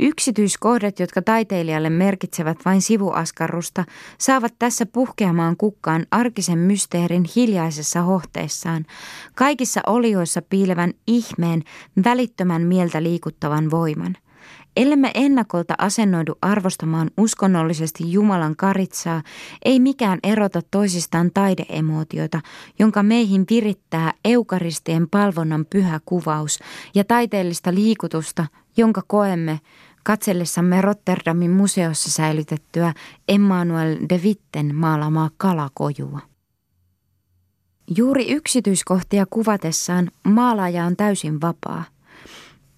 [0.00, 3.84] Yksityiskohdat, jotka taiteilijalle merkitsevät vain sivuaskarrusta,
[4.18, 8.86] saavat tässä puhkeamaan kukkaan arkisen mysteerin hiljaisessa hohteessaan,
[9.34, 11.62] kaikissa olioissa piilevän ihmeen,
[12.04, 14.16] välittömän mieltä liikuttavan voiman.
[14.76, 19.22] Ellemme ennakolta asennoidu arvostamaan uskonnollisesti Jumalan karitsaa,
[19.64, 22.40] ei mikään erota toisistaan taideemootiota,
[22.78, 26.58] jonka meihin virittää eukaristien palvonnan pyhä kuvaus
[26.94, 29.60] ja taiteellista liikutusta, jonka koemme
[30.06, 32.94] katsellessamme Rotterdamin museossa säilytettyä
[33.28, 36.20] Emmanuel de Witten maalamaa kalakojua.
[37.96, 41.84] Juuri yksityiskohtia kuvatessaan maalaaja on täysin vapaa.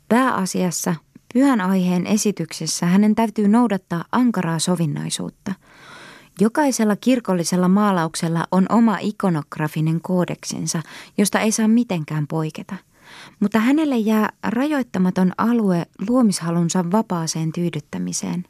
[0.09, 0.95] Pääasiassa
[1.35, 5.55] pyhän aiheen esityksessä hänen täytyy noudattaa ankaraa sovinnaisuutta.
[6.41, 10.83] Jokaisella kirkollisella maalauksella on oma ikonografinen koodeksensa,
[11.19, 12.77] josta ei saa mitenkään poiketa–
[13.41, 18.45] mutta hänelle jää rajoittamaton alue luomishalunsa vapaaseen tyydyttämiseen.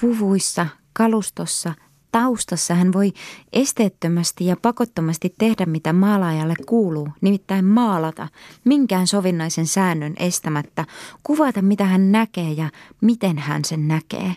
[0.00, 1.74] Puvuissa, kalustossa,
[2.12, 3.12] taustassa hän voi
[3.52, 8.28] esteettömästi ja pakottomasti tehdä mitä maalaajalle kuuluu, nimittäin maalata,
[8.64, 10.84] minkään sovinnaisen säännön estämättä,
[11.22, 14.34] kuvata mitä hän näkee ja miten hän sen näkee.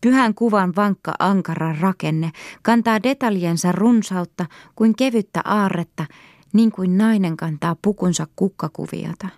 [0.00, 2.30] Pyhän kuvan vankka ankara rakenne
[2.62, 6.06] kantaa detaljensa runsautta kuin kevyttä aarretta
[6.52, 9.28] niin kuin nainen kantaa pukunsa kukkakuviota.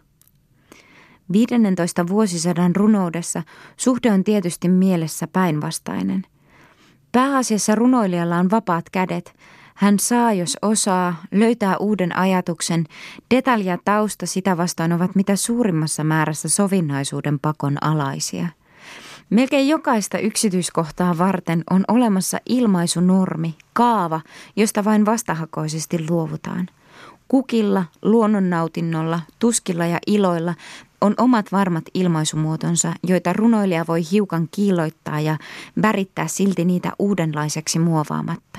[1.33, 3.43] 15 vuosisadan runoudessa
[3.77, 6.23] suhde on tietysti mielessä päinvastainen.
[7.13, 9.35] Pääasiassa runoilijalla on vapaat kädet.
[9.75, 12.85] Hän saa, jos osaa, löytää uuden ajatuksen.
[13.35, 18.49] Detalja ja tausta sitä vastaan ovat mitä suurimmassa määrässä sovinnaisuuden pakon alaisia.
[19.31, 24.21] Melkein jokaista yksityiskohtaa varten on olemassa ilmaisunormi, kaava,
[24.57, 26.69] josta vain vastahakoisesti luovutaan–
[27.33, 30.55] Kukilla, luonnonnautinnolla, tuskilla ja iloilla
[31.01, 35.39] on omat varmat ilmaisumuotonsa, joita runoilija voi hiukan kiiloittaa ja
[35.83, 38.59] värittää silti niitä uudenlaiseksi muovaamatta.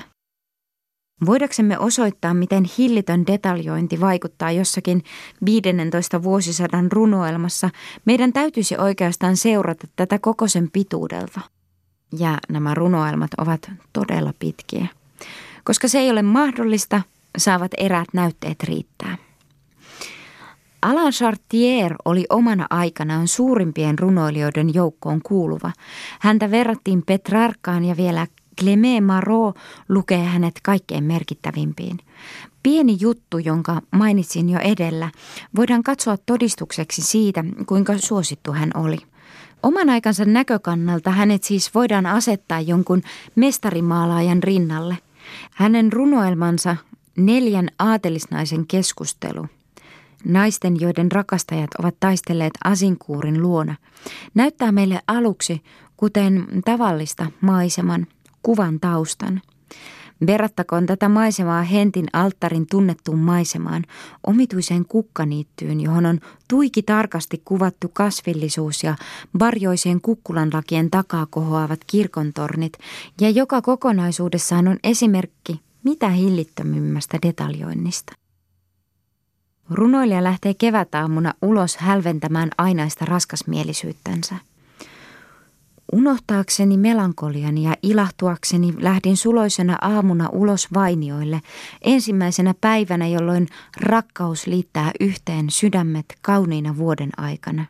[1.26, 5.02] Voidaksemme osoittaa, miten hillitön detaljointi vaikuttaa jossakin
[5.44, 7.70] 15 vuosisadan runoelmassa,
[8.04, 11.40] meidän täytyisi oikeastaan seurata tätä koko sen pituudelta.
[12.18, 14.86] Ja nämä runoelmat ovat todella pitkiä.
[15.64, 17.02] Koska se ei ole mahdollista,
[17.38, 19.16] saavat eräät näytteet riittää.
[20.82, 25.72] Alain Chartier oli omana aikanaan suurimpien runoilijoiden joukkoon kuuluva.
[26.20, 28.26] Häntä verrattiin Petrarkaan ja vielä
[28.60, 29.56] Clemé Marot
[29.88, 31.98] lukee hänet kaikkein merkittävimpiin.
[32.62, 35.10] Pieni juttu, jonka mainitsin jo edellä,
[35.56, 38.98] voidaan katsoa todistukseksi siitä, kuinka suosittu hän oli.
[39.62, 43.02] Oman aikansa näkökannalta hänet siis voidaan asettaa jonkun
[43.34, 44.98] mestarimaalaajan rinnalle.
[45.54, 46.76] Hänen runoelmansa
[47.16, 49.46] Neljän aatelisnaisen keskustelu.
[50.24, 53.76] Naisten, joiden rakastajat ovat taistelleet asinkuurin luona,
[54.34, 55.62] näyttää meille aluksi,
[55.96, 58.06] kuten tavallista maiseman,
[58.42, 59.42] kuvan taustan.
[60.26, 63.84] Verrattakoon tätä maisemaa Hentin alttarin tunnettuun maisemaan,
[64.26, 68.96] omituiseen kukkaniittyyn, johon on tuiki tarkasti kuvattu kasvillisuus ja
[69.38, 72.72] varjoiseen kukkulanlakien takaa kohoavat kirkontornit,
[73.20, 78.12] ja joka kokonaisuudessaan on esimerkki mitä hillittömimmästä detaljoinnista.
[79.70, 84.36] Runoilija lähtee kevätaamuna ulos hälventämään ainaista raskasmielisyyttänsä.
[85.92, 91.40] Unohtaakseni melankoliani ja ilahtuakseni lähdin suloisena aamuna ulos vainioille,
[91.82, 93.48] ensimmäisenä päivänä, jolloin
[93.80, 97.64] rakkaus liittää yhteen sydämet kauniina vuoden aikana.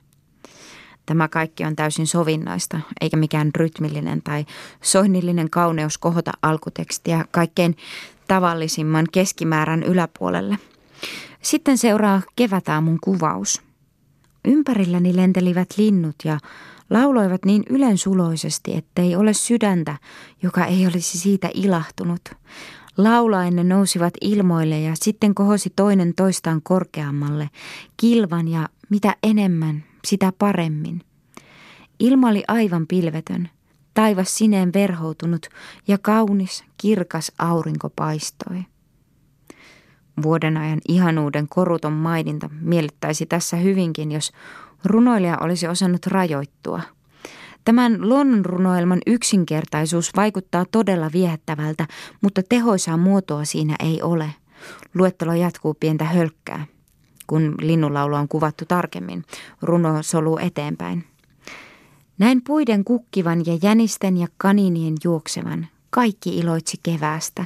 [1.06, 4.46] Tämä kaikki on täysin sovinnaista, eikä mikään rytmillinen tai
[4.82, 7.76] soinnillinen kauneus kohota alkutekstiä kaikkein
[8.28, 10.58] tavallisimman keskimäärän yläpuolelle.
[11.42, 13.62] Sitten seuraa kevätaamun kuvaus.
[14.44, 16.38] Ympärilläni lentelivät linnut ja
[16.90, 19.96] lauloivat niin ylensuloisesti, ettei ole sydäntä,
[20.42, 22.20] joka ei olisi siitä ilahtunut.
[22.96, 27.50] Laulaen nousivat ilmoille ja sitten kohosi toinen toistaan korkeammalle,
[27.96, 31.00] kilvan ja mitä enemmän, sitä paremmin.
[32.00, 33.48] Ilma oli aivan pilvetön,
[33.94, 35.46] taivas sineen verhoutunut
[35.88, 38.62] ja kaunis, kirkas aurinko paistoi.
[40.22, 44.32] Vuoden ajan ihanuuden koruton maininta miellyttäisi tässä hyvinkin, jos
[44.84, 46.80] runoilija olisi osannut rajoittua.
[47.64, 51.86] Tämän luonnonrunoelman yksinkertaisuus vaikuttaa todella viehättävältä,
[52.20, 54.34] mutta tehoisaa muotoa siinä ei ole.
[54.94, 56.66] Luettelo jatkuu pientä hölkkää
[57.26, 59.24] kun linnunlaulu on kuvattu tarkemmin.
[59.62, 61.04] Runo soluu eteenpäin.
[62.18, 65.66] Näin puiden kukkivan ja jänisten ja kaninien juoksevan.
[65.90, 67.44] Kaikki iloitsi keväästä.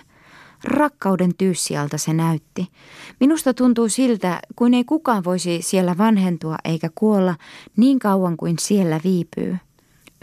[0.65, 2.69] Rakkauden tyyssialta se näytti.
[3.21, 7.35] Minusta tuntuu siltä, kuin ei kukaan voisi siellä vanhentua eikä kuolla
[7.77, 9.57] niin kauan kuin siellä viipyy.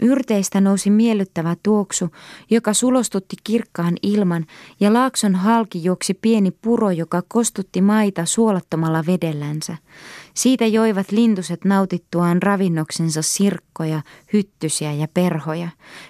[0.00, 2.10] Yrteistä nousi miellyttävä tuoksu,
[2.50, 4.46] joka sulostutti kirkkaan ilman,
[4.80, 9.76] ja laakson halki juoksi pieni puro, joka kostutti maita suolattomalla vedellänsä.
[10.34, 15.68] Siitä joivat lintuset nautittuaan ravinnoksensa sirkkoja, hyttysiä ja perhoja,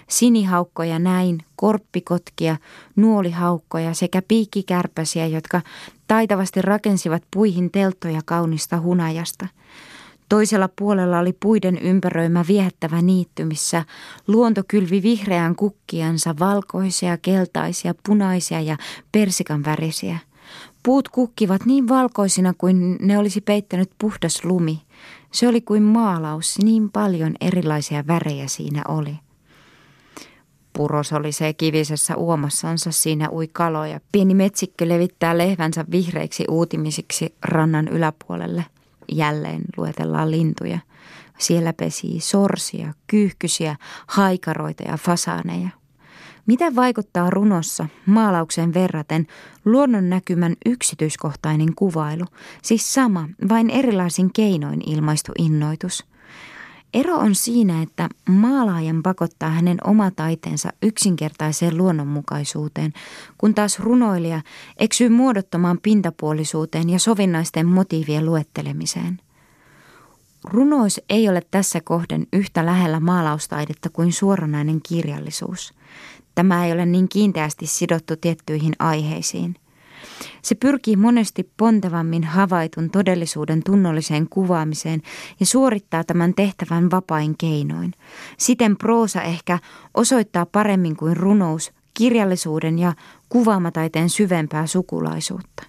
[0.09, 2.57] sinihaukkoja näin, korppikotkia,
[2.97, 5.61] nuolihaukkoja sekä piikkikärpäsiä, jotka
[6.09, 9.49] taitavasti rakensivat puihin telttoja kaunista hunajasta–
[10.29, 13.85] Toisella puolella oli puiden ympäröimä viehättävä niitty, missä
[14.27, 18.77] luonto kylvi vihreän kukkiansa valkoisia, keltaisia, punaisia ja
[19.13, 20.19] persikan värisiä.
[20.83, 24.83] Puut kukkivat niin valkoisina kuin ne olisi peittänyt puhdas lumi.
[25.33, 29.17] Se oli kuin maalaus, niin paljon erilaisia värejä siinä oli.
[30.73, 34.01] Puros oli se kivisessä uomassansa, siinä ui kaloja.
[34.13, 38.65] Pieni metsikkö levittää lehvänsä vihreiksi uutimisiksi rannan yläpuolelle–
[39.13, 40.79] jälleen luetellaan lintuja.
[41.39, 45.69] Siellä pesii sorsia, kyyhkysiä, haikaroita ja fasaaneja.
[46.47, 49.27] Mitä vaikuttaa runossa maalauksen verraten
[49.65, 52.25] luonnon näkymän yksityiskohtainen kuvailu,
[52.63, 56.05] siis sama, vain erilaisin keinoin ilmaistu innoitus–
[56.97, 62.93] Ero on siinä, että maalaajan pakottaa hänen oma taiteensa yksinkertaiseen luonnonmukaisuuteen,
[63.39, 64.41] kun taas runoilija
[64.77, 69.21] eksyy muodottomaan pintapuolisuuteen ja sovinnaisten motiivien luettelemiseen.
[70.45, 75.75] Runous ei ole tässä kohden yhtä lähellä maalaustaidetta kuin suoranainen kirjallisuus.
[76.35, 79.57] Tämä ei ole niin kiinteästi sidottu tiettyihin aiheisiin–
[80.43, 85.03] se pyrkii monesti pontevammin havaitun todellisuuden tunnolliseen kuvaamiseen
[85.41, 87.93] ja suorittaa tämän tehtävän vapain keinoin.
[88.39, 89.59] Siten proosa ehkä
[89.95, 92.93] osoittaa paremmin kuin runous kirjallisuuden ja
[93.29, 95.63] kuvaamataiteen syvempää sukulaisuutta.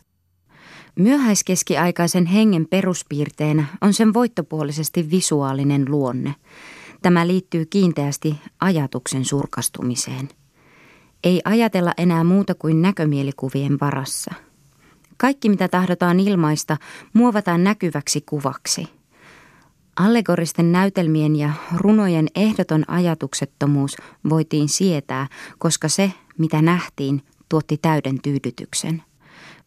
[1.00, 6.36] Myöhäiskeskiaikaisen hengen peruspiirteenä on sen voittopuolisesti visuaalinen luonne.
[7.02, 10.30] Tämä liittyy kiinteästi ajatuksen surkastumiseen.
[11.24, 14.34] Ei ajatella enää muuta kuin näkömielikuvien varassa–
[15.18, 16.78] kaikki, mitä tahdotaan ilmaista,
[17.14, 18.88] muovataan näkyväksi kuvaksi.
[19.96, 23.98] Allegoristen näytelmien ja runojen ehdoton ajatuksettomuus
[24.30, 25.28] voitiin sietää,
[25.58, 29.04] koska se, mitä nähtiin, tuotti täyden tyydytyksen.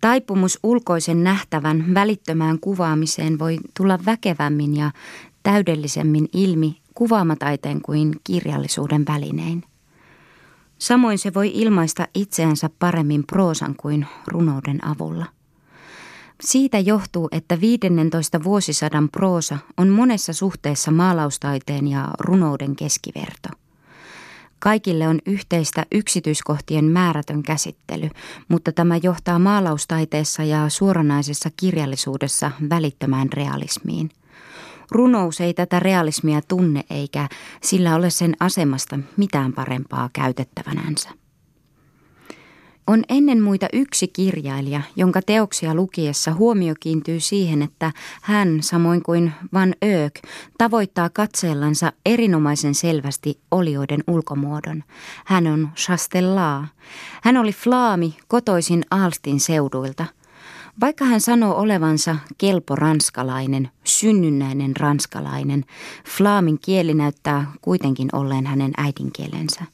[0.00, 4.90] Taipumus ulkoisen nähtävän välittömään kuvaamiseen voi tulla väkevämmin ja
[5.42, 9.64] täydellisemmin ilmi kuvaamataiteen kuin kirjallisuuden välinein.
[10.80, 15.26] Samoin se voi ilmaista itseänsä paremmin proosan kuin runouden avulla.
[16.40, 23.48] Siitä johtuu, että 15 vuosisadan proosa on monessa suhteessa maalaustaiteen ja runouden keskiverto.
[24.58, 28.10] Kaikille on yhteistä yksityiskohtien määrätön käsittely,
[28.48, 34.10] mutta tämä johtaa maalaustaiteessa ja suoranaisessa kirjallisuudessa välittömään realismiin.
[34.90, 37.29] Runous ei tätä realismia tunne eikä
[37.62, 41.11] sillä ole sen asemasta mitään parempaa käytettävänänsä.
[42.87, 49.33] On ennen muita yksi kirjailija, jonka teoksia lukiessa huomio kiintyy siihen, että hän, samoin kuin
[49.53, 50.14] Van Öök,
[50.59, 54.85] tavoittaa katseellansa erinomaisen selvästi olioiden ulkomuodon.
[55.24, 56.68] Hän on Chastellaa.
[57.22, 60.05] Hän oli flaami kotoisin Alstin seuduilta.
[60.80, 65.64] Vaikka hän sanoo olevansa kelpo ranskalainen, synnynnäinen ranskalainen,
[66.16, 69.64] flaamin kieli näyttää kuitenkin olleen hänen äidinkielensä.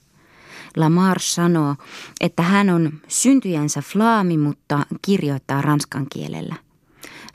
[0.76, 1.74] Lamar sanoo,
[2.20, 6.54] että hän on syntyjänsä flaami, mutta kirjoittaa ranskan kielellä.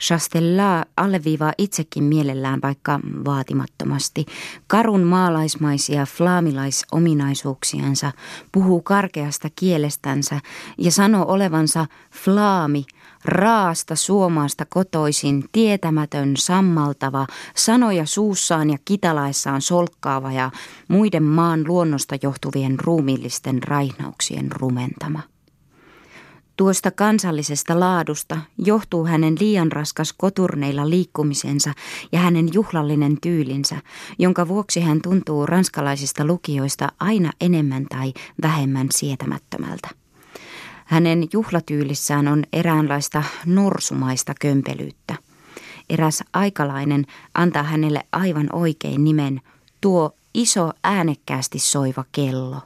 [0.00, 4.26] Chastella alleviivaa itsekin mielellään vaikka vaatimattomasti
[4.66, 8.12] karun maalaismaisia flaamilaisominaisuuksiansa,
[8.52, 10.40] puhuu karkeasta kielestänsä
[10.78, 12.84] ja sanoo olevansa flaami–
[13.24, 20.50] raasta suomaasta kotoisin, tietämätön, sammaltava, sanoja suussaan ja kitalaissaan solkkaava ja
[20.88, 25.22] muiden maan luonnosta johtuvien ruumiillisten raihnauksien rumentama.
[26.56, 31.72] Tuosta kansallisesta laadusta johtuu hänen liian raskas koturneilla liikkumisensa
[32.12, 33.76] ja hänen juhlallinen tyylinsä,
[34.18, 40.01] jonka vuoksi hän tuntuu ranskalaisista lukijoista aina enemmän tai vähemmän sietämättömältä.
[40.92, 45.14] Hänen juhlatyylissään on eräänlaista norsumaista kömpelyyttä.
[45.90, 49.40] Eräs aikalainen antaa hänelle aivan oikein nimen
[49.80, 52.60] tuo iso äänekkäästi soiva kello.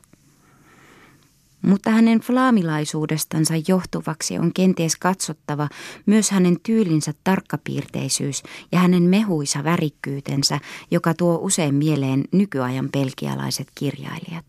[1.62, 5.68] Mutta hänen flaamilaisuudestansa johtuvaksi on kenties katsottava
[6.06, 10.60] myös hänen tyylinsä tarkkapiirteisyys ja hänen mehuisa värikkyytensä,
[10.90, 14.44] joka tuo usein mieleen nykyajan pelkialaiset kirjailijat.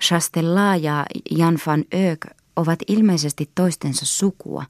[0.00, 4.64] Chastellaa ja Jan van Eyck ovat ilmeisesti toistensa sukua,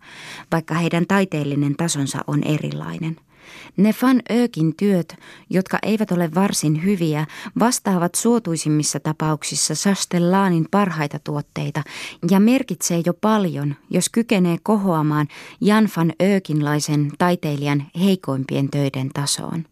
[0.53, 3.17] vaikka heidän taiteellinen tasonsa on erilainen.
[3.77, 5.17] Ne Van Ökin työt,
[5.51, 7.27] jotka eivät ole varsin hyviä,
[7.59, 11.83] vastaavat suotuisimmissa tapauksissa Sastellaanin parhaita tuotteita
[12.31, 15.29] ja merkitsee jo paljon, jos kykenee kohoamaan
[15.61, 19.65] Jan van Ökinlaisen taiteilijan heikoimpien töiden tasoon.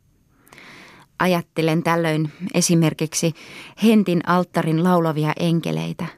[1.18, 3.32] Ajattelen tällöin esimerkiksi
[3.82, 6.06] Hentin alttarin laulavia enkeleitä–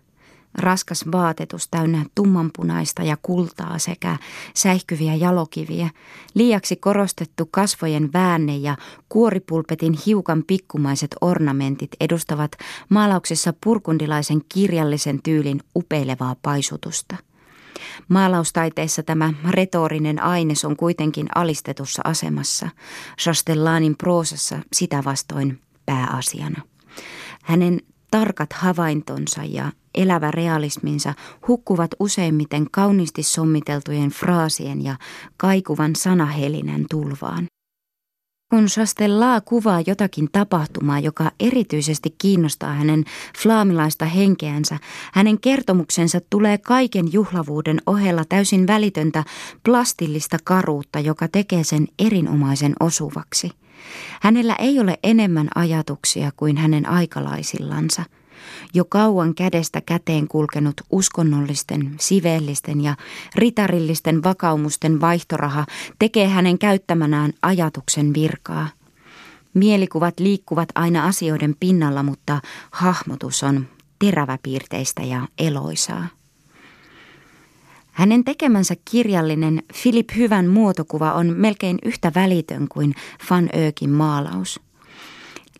[0.58, 4.16] raskas vaatetus täynnä tummanpunaista ja kultaa sekä
[4.54, 5.90] säihkyviä jalokiviä,
[6.34, 8.76] liiaksi korostettu kasvojen väänne ja
[9.08, 12.52] kuoripulpetin hiukan pikkumaiset ornamentit edustavat
[12.88, 17.16] maalauksessa purkundilaisen kirjallisen tyylin upeilevaa paisutusta.
[18.08, 22.68] Maalaustaiteessa tämä retorinen aines on kuitenkin alistetussa asemassa,
[23.20, 26.62] Chastellanin proosassa sitä vastoin pääasiana.
[27.42, 27.80] Hänen
[28.10, 31.14] tarkat havaintonsa ja elävä realisminsa
[31.48, 34.96] hukkuvat useimmiten kauniisti sommiteltujen fraasien ja
[35.36, 37.46] kaikuvan sanahelinän tulvaan.
[38.50, 43.04] Kun Chastellaa kuvaa jotakin tapahtumaa, joka erityisesti kiinnostaa hänen
[43.38, 44.78] flaamilaista henkeänsä,
[45.12, 49.24] hänen kertomuksensa tulee kaiken juhlavuuden ohella täysin välitöntä
[49.62, 53.50] plastillista karuutta, joka tekee sen erinomaisen osuvaksi.
[54.20, 58.02] Hänellä ei ole enemmän ajatuksia kuin hänen aikalaisillansa–
[58.74, 62.94] jo kauan kädestä käteen kulkenut uskonnollisten, sivellisten ja
[63.34, 65.66] ritarillisten vakaumusten vaihtoraha
[65.98, 68.68] tekee hänen käyttämänään ajatuksen virkaa.
[69.54, 73.66] Mielikuvat liikkuvat aina asioiden pinnalla, mutta hahmotus on
[73.98, 76.06] teräväpiirteistä ja eloisaa.
[77.92, 82.94] Hänen tekemänsä kirjallinen Philip Hyvän muotokuva on melkein yhtä välitön kuin
[83.30, 84.60] Van Ökin maalaus–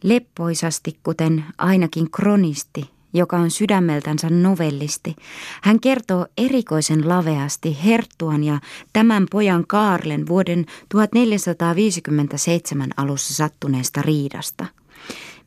[0.03, 5.16] leppoisasti, kuten ainakin kronisti, joka on sydämeltänsä novellisti.
[5.62, 8.61] Hän kertoo erikoisen laveasti Herttuan ja
[8.92, 14.66] tämän pojan Kaarlen vuoden 1457 alussa sattuneesta riidasta–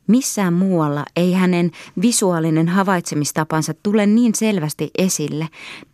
[0.08, 1.72] Missään muualla ei hänen
[2.02, 5.48] visuaalinen havaitsemistapansa tule niin selvästi esille.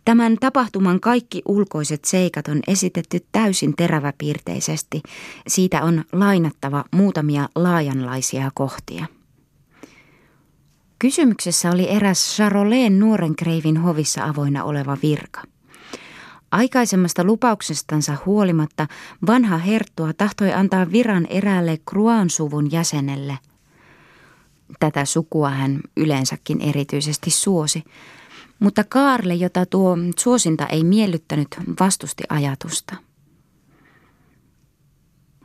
[0.04, 5.02] Tämän tapahtuman kaikki ulkoiset seikat on esitetty täysin teräväpiirteisesti.
[5.46, 9.06] Siitä on lainattava muutamia laajanlaisia kohtia.
[10.98, 15.42] Kysymyksessä oli eräs Charoleen nuoren kreivin hovissa avoinna oleva virka.
[16.50, 18.86] Aikaisemmasta lupauksestansa huolimatta
[19.26, 23.38] vanha herttua tahtoi antaa viran eräälle Kruan suvun jäsenelle–
[24.80, 27.84] Tätä sukua hän yleensäkin erityisesti suosi.
[28.58, 31.48] Mutta Kaarle, jota tuo suosinta ei miellyttänyt,
[31.80, 32.96] vastusti ajatusta.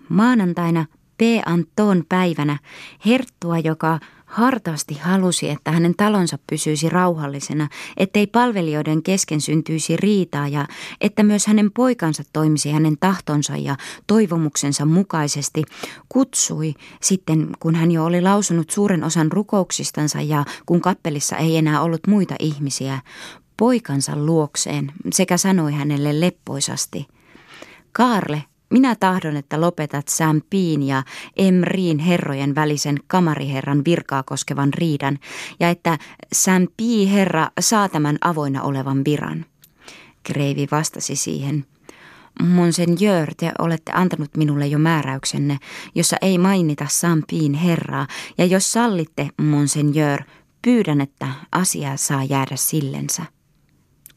[0.10, 0.86] Maanantaina
[1.18, 1.22] P.
[1.46, 2.60] Anton päivänä
[3.06, 4.00] Herttua, joka
[4.34, 10.68] hartaasti halusi, että hänen talonsa pysyisi rauhallisena, ettei palvelijoiden kesken syntyisi riitaa ja
[11.02, 13.76] että myös hänen poikansa toimisi hänen tahtonsa ja
[14.08, 15.64] toivomuksensa mukaisesti,
[16.10, 21.82] kutsui sitten, kun hän jo oli lausunut suuren osan rukouksistansa ja kun kappelissa ei enää
[21.82, 23.00] ollut muita ihmisiä,
[23.58, 27.08] poikansa luokseen sekä sanoi hänelle leppoisasti,
[27.92, 31.04] Kaarle, minä tahdon, että lopetat Sam Piin ja
[31.38, 35.20] Emriin herrojen välisen kamariherran virkaa koskevan riidan
[35.60, 35.98] ja että
[36.34, 39.46] Sam Pii herra saa tämän avoinna olevan viran.
[40.24, 41.66] Kreivi vastasi siihen.
[42.42, 45.58] Monseigneur, te olette antanut minulle jo määräyksenne,
[45.96, 48.08] jossa ei mainita Sampiin herraa,
[48.38, 50.20] ja jos sallitte, Monseigneur,
[50.62, 53.24] pyydän, että asia saa jäädä sillensä.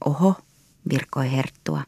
[0.05, 0.35] Oho,
[0.91, 1.83] virkoi herttua.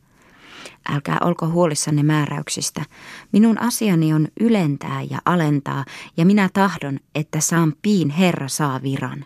[0.92, 2.84] Älkää olko huolissanne määräyksistä.
[3.32, 5.84] Minun asiani on ylentää ja alentaa,
[6.16, 9.24] ja minä tahdon, että saan piin herra saa viran.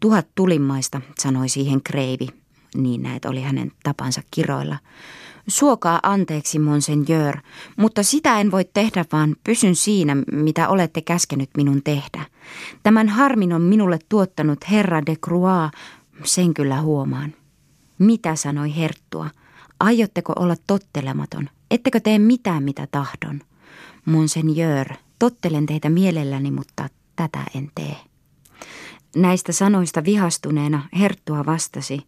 [0.00, 2.28] Tuhat tulimmaista, sanoi siihen kreivi.
[2.74, 4.78] Niin näet oli hänen tapansa kiroilla.
[5.48, 7.36] Suokaa anteeksi, monseigneur,
[7.76, 12.26] mutta sitä en voi tehdä, vaan pysyn siinä, mitä olette käskenyt minun tehdä.
[12.82, 15.72] Tämän harmin on minulle tuottanut herra de Croix,
[16.24, 17.34] sen kyllä huomaan.
[17.98, 19.30] Mitä sanoi herttua?
[19.82, 21.48] Aiotteko olla tottelematon?
[21.70, 23.40] Ettekö tee mitään, mitä tahdon?
[24.04, 24.86] Monseigneur,
[25.18, 27.96] tottelen teitä mielelläni, mutta tätä en tee.
[29.16, 32.00] Näistä sanoista vihastuneena Herttua vastasi,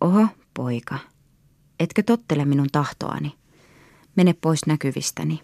[0.00, 0.98] oho, poika,
[1.80, 3.34] etkö tottele minun tahtoani?
[4.16, 5.42] Mene pois näkyvistäni.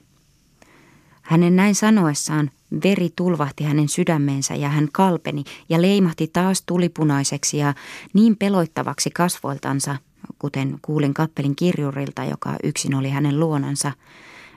[1.23, 2.51] Hänen näin sanoessaan
[2.85, 7.75] veri tulvahti hänen sydämeensä ja hän kalpeni ja leimahti taas tulipunaiseksi ja
[8.13, 9.97] niin peloittavaksi kasvoiltansa,
[10.39, 13.93] kuten kuulin kappelin kirjurilta, joka yksin oli hänen luonansa,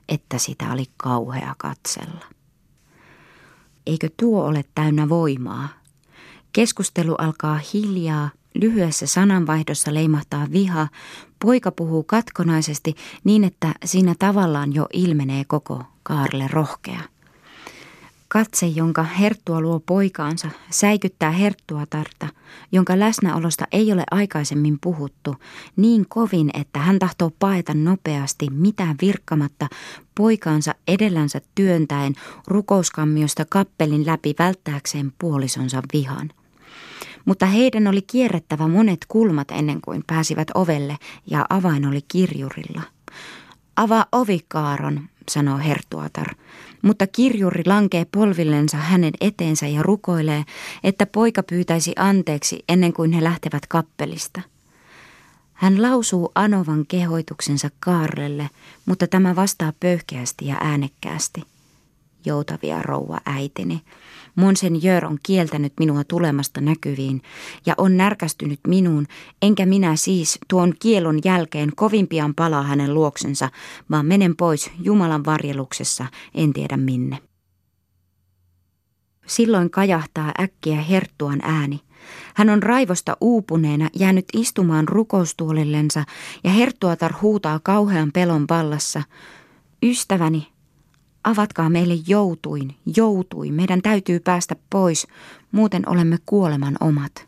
[0.09, 2.25] että sitä oli kauhea katsella.
[3.85, 5.69] Eikö tuo ole täynnä voimaa?
[6.53, 8.29] Keskustelu alkaa hiljaa
[8.61, 10.87] Lyhyessä sananvaihdossa leimahtaa viha,
[11.45, 17.01] poika puhuu katkonaisesti niin, että siinä tavallaan jo ilmenee koko Kaarle rohkea.
[18.29, 22.27] Katse, jonka Herttua luo poikaansa, säikyttää Herttuatarta,
[22.71, 25.35] jonka läsnäolosta ei ole aikaisemmin puhuttu,
[25.75, 29.67] niin kovin, että hän tahtoo paeta nopeasti mitään virkkamatta
[30.15, 32.13] poikaansa edellänsä työntäen
[32.47, 36.29] rukouskammiosta kappelin läpi välttääkseen puolisonsa vihan.
[37.25, 40.97] Mutta heidän oli kierrettävä monet kulmat ennen kuin pääsivät ovelle
[41.31, 42.81] ja avain oli kirjurilla.
[43.75, 46.27] Avaa ovi, Kaaron, sanoo Hertuatar,
[46.81, 50.43] mutta kirjuri lankee polvillensa hänen eteensä ja rukoilee,
[50.83, 54.41] että poika pyytäisi anteeksi ennen kuin he lähtevät kappelista.
[55.53, 58.49] Hän lausuu anovan kehoituksensa Kaarlelle,
[58.85, 61.43] mutta tämä vastaa pöyhkeästi ja äänekkäästi.
[62.25, 63.81] Joutavia rouva äitini,
[64.37, 67.21] Monseigneur on kieltänyt minua tulemasta näkyviin
[67.65, 69.05] ja on närkästynyt minuun,
[69.41, 73.49] enkä minä siis tuon kielon jälkeen kovin pian palaa hänen luoksensa,
[73.91, 77.19] vaan menen pois Jumalan varjeluksessa, en tiedä minne.
[79.27, 81.79] Silloin kajahtaa äkkiä herttuan ääni.
[82.35, 86.03] Hän on raivosta uupuneena jäänyt istumaan rukoustuolillensa
[86.43, 89.03] ja herttuatar huutaa kauhean pelon vallassa.
[89.83, 90.47] Ystäväni,
[91.27, 93.53] Avatkaa meille joutuin, joutuin.
[93.53, 95.07] Meidän täytyy päästä pois,
[95.51, 97.27] muuten olemme kuoleman omat.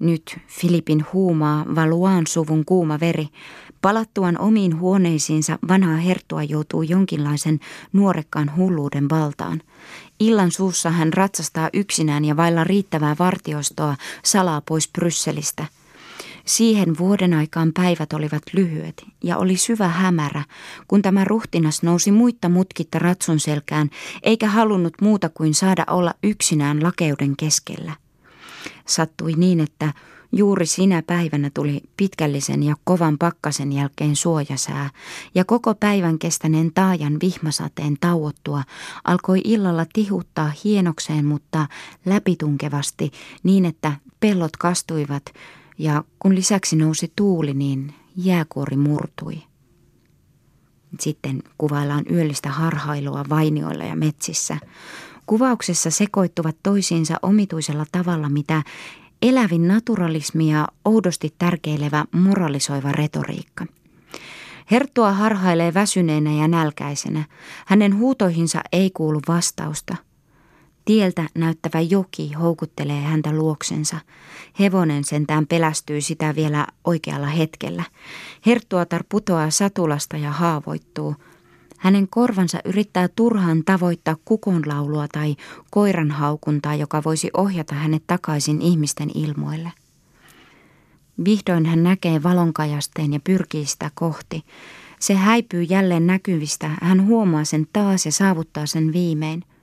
[0.00, 3.28] Nyt Filipin huumaa Valuaan suvun kuuma veri.
[3.82, 7.60] Palattuaan omiin huoneisiinsa vanhaa herttua joutuu jonkinlaisen
[7.92, 9.60] nuorekkaan hulluuden valtaan.
[10.20, 15.66] Illan suussa hän ratsastaa yksinään ja vailla riittävää vartiostoa salaa pois Brysselistä–
[16.44, 20.44] Siihen vuoden aikaan päivät olivat lyhyet ja oli syvä hämärä,
[20.88, 23.90] kun tämä ruhtinas nousi muitta mutkitta ratsun selkään,
[24.22, 27.92] eikä halunnut muuta kuin saada olla yksinään lakeuden keskellä.
[28.86, 29.92] Sattui niin, että
[30.36, 34.90] Juuri sinä päivänä tuli pitkällisen ja kovan pakkasen jälkeen suojasää,
[35.34, 38.62] ja koko päivän kestäneen taajan vihmasateen tauottua
[39.04, 41.66] alkoi illalla tihuttaa hienokseen, mutta
[42.06, 43.10] läpitunkevasti
[43.42, 45.22] niin, että pellot kastuivat
[45.78, 49.42] ja kun lisäksi nousi tuuli, niin jääkuori murtui.
[51.00, 54.56] Sitten kuvaillaan yöllistä harhailua vainioilla ja metsissä.
[55.26, 58.62] Kuvauksessa sekoittuvat toisiinsa omituisella tavalla, mitä
[59.22, 63.66] elävin naturalismi ja oudosti tärkeilevä moralisoiva retoriikka.
[64.70, 67.24] Herttua harhailee väsyneenä ja nälkäisenä.
[67.66, 69.96] Hänen huutoihinsa ei kuulu vastausta–
[70.84, 73.96] Tieltä näyttävä joki houkuttelee häntä luoksensa.
[74.60, 77.84] Hevonen sentään pelästyy sitä vielä oikealla hetkellä.
[78.46, 81.14] Herttuatar putoaa satulasta ja haavoittuu.
[81.78, 85.36] Hänen korvansa yrittää turhaan tavoittaa kukonlaulua tai
[85.70, 89.72] koiran haukuntaa, joka voisi ohjata hänet takaisin ihmisten ilmoille.
[91.24, 94.44] Vihdoin hän näkee valonkajasteen ja pyrkii sitä kohti.
[94.98, 99.44] Se häipyy jälleen näkyvistä, hän huomaa sen taas ja saavuttaa sen viimein–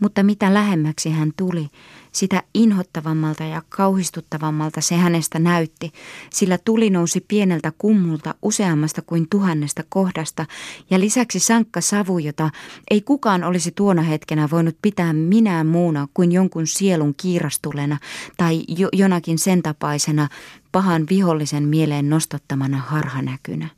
[0.00, 1.68] mutta mitä lähemmäksi hän tuli,
[2.12, 5.92] sitä inhottavammalta ja kauhistuttavammalta se hänestä näytti,
[6.30, 10.46] sillä tuli nousi pieneltä kummulta useammasta kuin tuhannesta kohdasta
[10.90, 12.50] ja lisäksi sankka savu, jota
[12.90, 17.98] ei kukaan olisi tuona hetkenä voinut pitää minään muuna kuin jonkun sielun kiirastulena
[18.36, 20.28] tai jo, jonakin sen tapaisena
[20.72, 23.68] pahan vihollisen mieleen nostattamana harhanäkynä.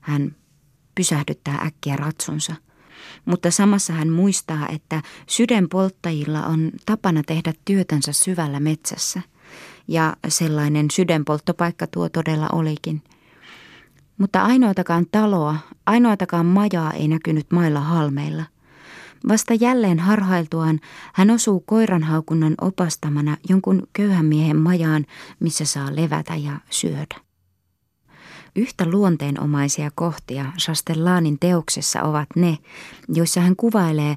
[0.00, 0.36] Hän
[0.94, 2.54] pysähdyttää äkkiä ratsunsa–
[3.26, 9.20] mutta samassa hän muistaa, että sydänpolttajilla on tapana tehdä työtänsä syvällä metsässä.
[9.88, 13.02] Ja sellainen sydänpolttopaikka tuo todella olikin.
[14.18, 15.56] Mutta ainoatakaan taloa,
[15.86, 18.44] ainoatakaan majaa ei näkynyt mailla halmeilla.
[19.28, 20.80] Vasta jälleen harhailtuaan
[21.14, 25.06] hän osuu koiranhaukunnan opastamana jonkun köyhän miehen majaan,
[25.40, 27.25] missä saa levätä ja syödä.
[28.56, 32.58] Yhtä luonteenomaisia kohtia Chastellanin teoksessa ovat ne,
[33.08, 34.16] joissa hän kuvailee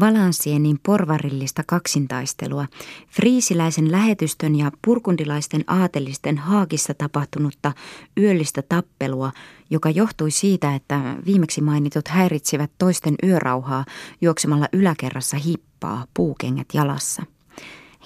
[0.00, 2.66] Valansienin porvarillista kaksintaistelua,
[3.08, 7.72] friisiläisen lähetystön ja purkundilaisten aatelisten haakissa tapahtunutta
[8.18, 9.32] yöllistä tappelua,
[9.70, 13.84] joka johtui siitä, että viimeksi mainitut häiritsivät toisten yörauhaa
[14.20, 17.22] juoksemalla yläkerrassa hippaa puukengät jalassa.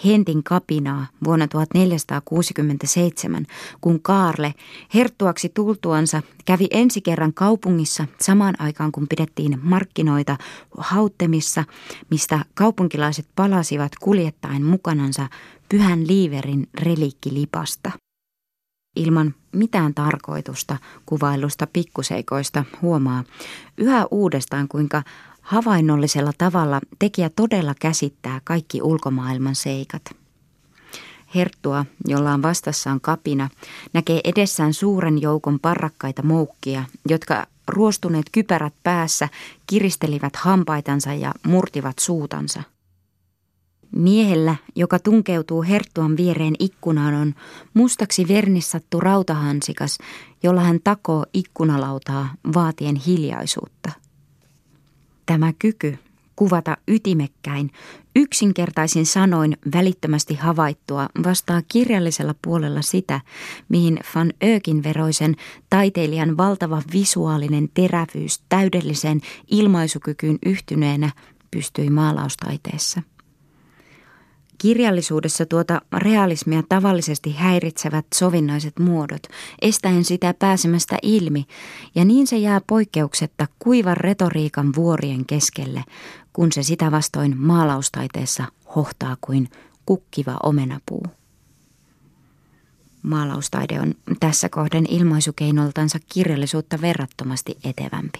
[0.05, 3.47] Hentin kapinaa vuonna 1467,
[3.81, 4.55] kun Kaarle
[4.95, 10.37] herttuaksi tultuansa kävi ensi kerran kaupungissa samaan aikaan kun pidettiin markkinoita
[10.79, 11.65] hauttemissa,
[12.11, 15.29] mistä kaupunkilaiset palasivat kuljettaen mukanansa
[15.69, 17.91] pyhän liiverin reliikkilipasta.
[18.97, 20.77] Ilman mitään tarkoitusta
[21.07, 23.25] kuvailusta pikkuseikoista huomaa
[23.79, 25.03] yhä uudestaan, kuinka
[25.45, 30.03] Havainnollisella tavalla tekijä todella käsittää kaikki ulkomaailman seikat.
[31.35, 33.49] Herttua, jolla on vastassaan kapina,
[33.93, 39.29] näkee edessään suuren joukon parrakkaita moukkia, jotka ruostuneet kypärät päässä
[39.67, 42.63] kiristelivät hampaitansa ja murtivat suutansa.
[43.97, 47.35] Miehellä, joka tunkeutuu Herttuan viereen ikkunaan, on
[47.75, 49.99] mustaksi vernissattu rautahansikas,
[50.43, 54.04] jolla hän takoo ikkunalautaa vaatien hiljaisuutta.
[55.27, 55.99] Tämä kyky
[56.37, 57.71] kuvata ytimekkäin,
[58.17, 63.21] yksinkertaisin sanoin välittömästi havaittua vastaa kirjallisella puolella sitä,
[63.69, 65.37] mihin Van Ökin veroisen
[65.71, 69.21] taiteilijan valtava visuaalinen terävyys täydelliseen
[69.51, 71.11] ilmaisukykyyn yhtyneenä
[71.51, 73.03] pystyi maalaustaiteessa.
[74.59, 79.23] Kirjallisuudessa tuota realismia tavallisesti häiritsevät sovinnaiset muodot,
[79.63, 81.45] estäen sitä pääsemästä ilmi,
[81.95, 85.85] ja niin se jää poikkeuksetta kuivan retoriikan vuorien keskelle,
[86.33, 88.45] kun se sitä vastoin maalaustaiteessa
[88.77, 89.49] hohtaa kuin
[89.87, 91.07] kukkiva omenapuu.
[93.03, 98.19] Maalaustaide on tässä kohden ilmaisukeinoltansa kirjallisuutta verrattomasti etevämpi.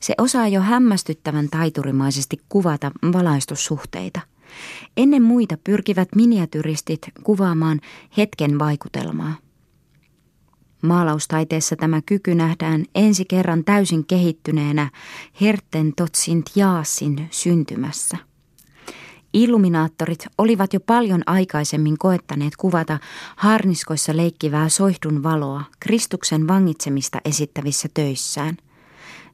[0.00, 4.20] Se osaa jo hämmästyttävän taiturimaisesti kuvata valaistussuhteita–
[4.96, 7.80] Ennen muita pyrkivät miniatyristit kuvaamaan
[8.16, 9.34] hetken vaikutelmaa.
[10.82, 14.90] Maalaustaiteessa tämä kyky nähdään ensi kerran täysin kehittyneenä
[15.40, 18.16] Herten Totsint Jaasin syntymässä.
[19.32, 22.98] Illuminaattorit olivat jo paljon aikaisemmin koettaneet kuvata
[23.36, 28.56] harniskoissa leikkivää soihdun valoa Kristuksen vangitsemista esittävissä töissään–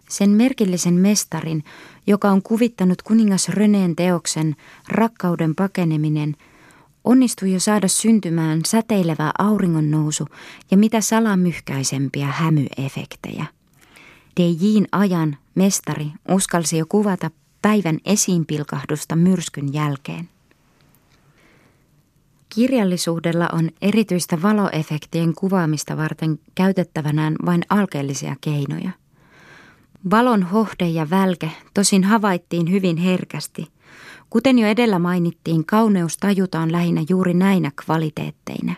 [0.09, 1.65] sen merkillisen mestarin,
[2.07, 4.57] joka on kuvittanut kuningas Röneen teoksen
[4.89, 6.37] Rakkauden pakeneminen,
[7.05, 10.27] onnistui jo saada syntymään säteilevä auringonnousu
[10.71, 13.47] ja mitä salamyhkäisempiä hämyefektejä.
[14.37, 17.31] Dejin ajan mestari uskalsi jo kuvata
[17.63, 20.29] päivän esiinpilkahdusta myrskyn jälkeen.
[22.49, 28.91] Kirjallisuudella on erityistä valoefektien kuvaamista varten käytettävänään vain alkeellisia keinoja–
[30.11, 33.67] Valon hohde ja välke tosin havaittiin hyvin herkästi.
[34.31, 38.75] Kuten jo edellä mainittiin, kauneus tajutaan lähinnä juuri näinä kvaliteetteina.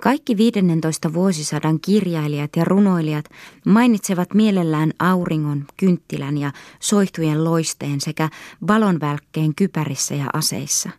[0.00, 3.24] Kaikki 15 vuosisadan kirjailijat ja runoilijat
[3.66, 8.28] mainitsevat mielellään auringon, kynttilän ja soihtujen loisteen sekä
[8.68, 10.90] valonvälkkeen kypärissä ja aseissa.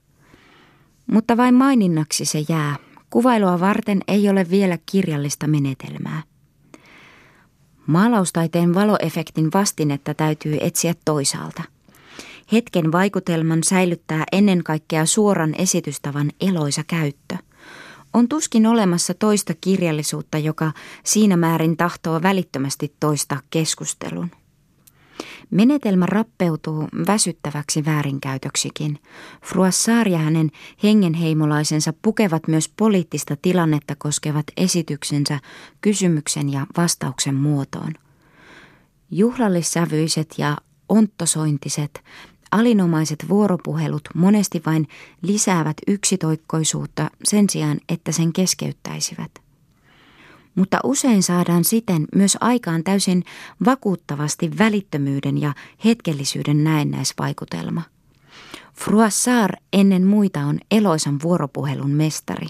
[1.12, 2.76] Mutta vain maininnaksi se jää.
[3.10, 6.29] Kuvailua varten ei ole vielä kirjallista menetelmää.
[7.90, 11.64] Maalaustaiteen valoefektin vastinetta täytyy etsiä toisaalta.
[12.52, 17.36] Hetken vaikutelman säilyttää ennen kaikkea suoran esitystavan eloisa käyttö.
[18.14, 20.72] On tuskin olemassa toista kirjallisuutta, joka
[21.04, 24.32] siinä määrin tahtoo välittömästi toista keskustelun.
[25.52, 29.00] Menetelmä rappeutuu väsyttäväksi väärinkäytöksikin.
[29.46, 30.52] Fruassar ja hänen
[30.84, 35.40] hengenheimolaisensa pukevat myös poliittista tilannetta koskevat esityksensä
[35.82, 37.94] kysymyksen ja vastauksen muotoon.
[39.12, 40.58] Juhlallissävyiset ja
[40.90, 42.04] onttosointiset,
[42.52, 44.88] alinomaiset vuoropuhelut monesti vain
[45.22, 49.32] lisäävät yksitoikkoisuutta sen sijaan, että sen keskeyttäisivät–
[50.60, 53.24] mutta usein saadaan siten myös aikaan täysin
[53.66, 55.54] vakuuttavasti välittömyyden ja
[55.86, 57.82] hetkellisyyden näennäisvaikutelma.
[58.74, 62.48] Fruassar ennen muita on eloisan vuoropuhelun mestari.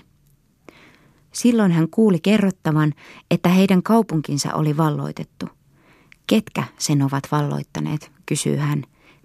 [1.31, 2.93] Silloin hän kuuli kerrottavan,
[3.31, 5.49] että heidän kaupunkinsa oli valloitettu.
[6.27, 8.83] Ketkä sen ovat valloittaneet, kysyy hän.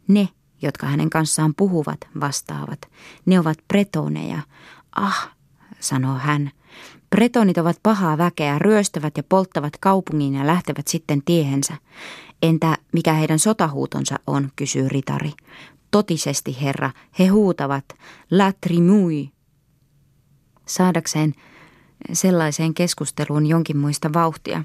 [0.09, 0.28] Ne,
[0.62, 2.78] jotka hänen kanssaan puhuvat, vastaavat.
[3.26, 4.39] Ne ovat pretoneja.
[4.97, 5.30] Ah,
[5.80, 6.51] sanoo hän,
[7.14, 11.74] Bretonit ovat pahaa väkeä, ryöstävät ja polttavat kaupungin ja lähtevät sitten tiehensä.
[12.42, 15.32] Entä mikä heidän sotahuutonsa on, kysyy ritari.
[15.90, 17.84] Totisesti, herra, he huutavat,
[18.30, 19.30] la trimui.
[20.66, 21.34] Saadakseen
[22.12, 24.64] sellaiseen keskusteluun jonkin muista vauhtia.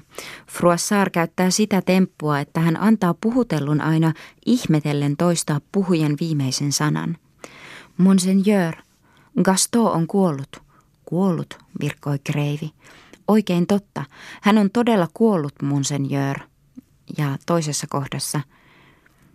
[0.50, 4.12] Fruassar käyttää sitä temppua, että hän antaa puhutellun aina
[4.46, 7.16] ihmetellen toistaa puhujan viimeisen sanan.
[7.96, 8.74] Monseigneur,
[9.42, 10.69] Gaston on kuollut.
[11.10, 12.70] Kuollut, virkkoi kreivi.
[13.28, 14.04] Oikein totta.
[14.42, 16.38] Hän on todella kuollut, monseigneur.
[17.18, 18.40] Ja toisessa kohdassa.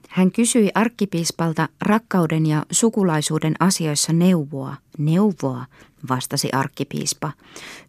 [0.10, 4.76] Hän kysyi arkkipiispalta rakkauden ja sukulaisuuden asioissa neuvoa.
[4.98, 5.66] Neuvoa,
[6.10, 7.32] vastasi arkkipiispa.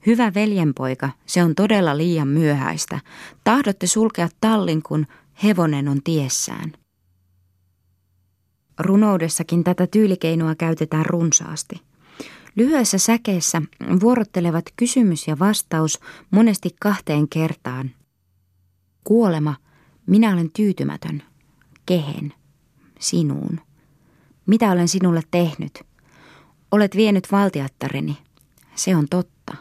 [0.07, 3.01] Hyvä veljenpoika, se on todella liian myöhäistä.
[3.45, 5.07] Tahdotte sulkea tallin, kun
[5.43, 6.73] hevonen on tiessään.
[8.79, 11.81] Runoudessakin tätä tyylikeinoa käytetään runsaasti.
[12.57, 13.63] Lyhyessä säkeessä
[14.01, 16.01] vuorottelevat kysymys ja vastaus
[16.31, 17.91] monesti kahteen kertaan.
[19.05, 19.57] Kuolema,
[20.07, 21.23] minä olen tyytymätön.
[21.87, 22.33] Kehen?
[22.99, 23.61] Sinuun.
[24.47, 25.83] Mitä olen sinulle tehnyt?
[26.71, 28.19] Olet vienyt valtiattareni.
[28.75, 29.57] Se on totta.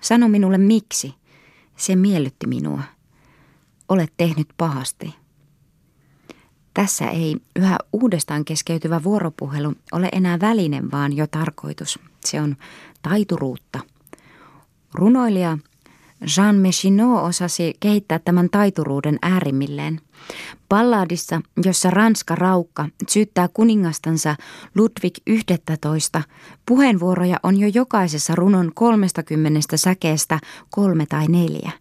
[0.00, 1.14] Sano minulle miksi.
[1.76, 2.82] Se miellytti minua.
[3.88, 5.14] Olet tehnyt pahasti.
[6.74, 11.98] Tässä ei yhä uudestaan keskeytyvä vuoropuhelu ole enää välinen, vaan jo tarkoitus.
[12.24, 12.56] Se on
[13.02, 13.80] taituruutta.
[14.94, 15.58] Runoilija
[16.36, 20.00] Jean Mechinot osasi kehittää tämän taituruuden äärimmilleen.
[20.68, 24.36] Palladissa, jossa Ranska raukka syyttää kuningastansa
[24.74, 26.20] Ludwig XI,
[26.66, 30.38] puheenvuoroja on jo jokaisessa runon 30 säkeestä
[30.70, 31.72] kolme tai neljä.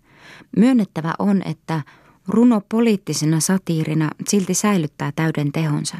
[0.57, 1.81] Myönnettävä on, että
[2.27, 5.97] runo poliittisena satiirina silti säilyttää täyden tehonsa.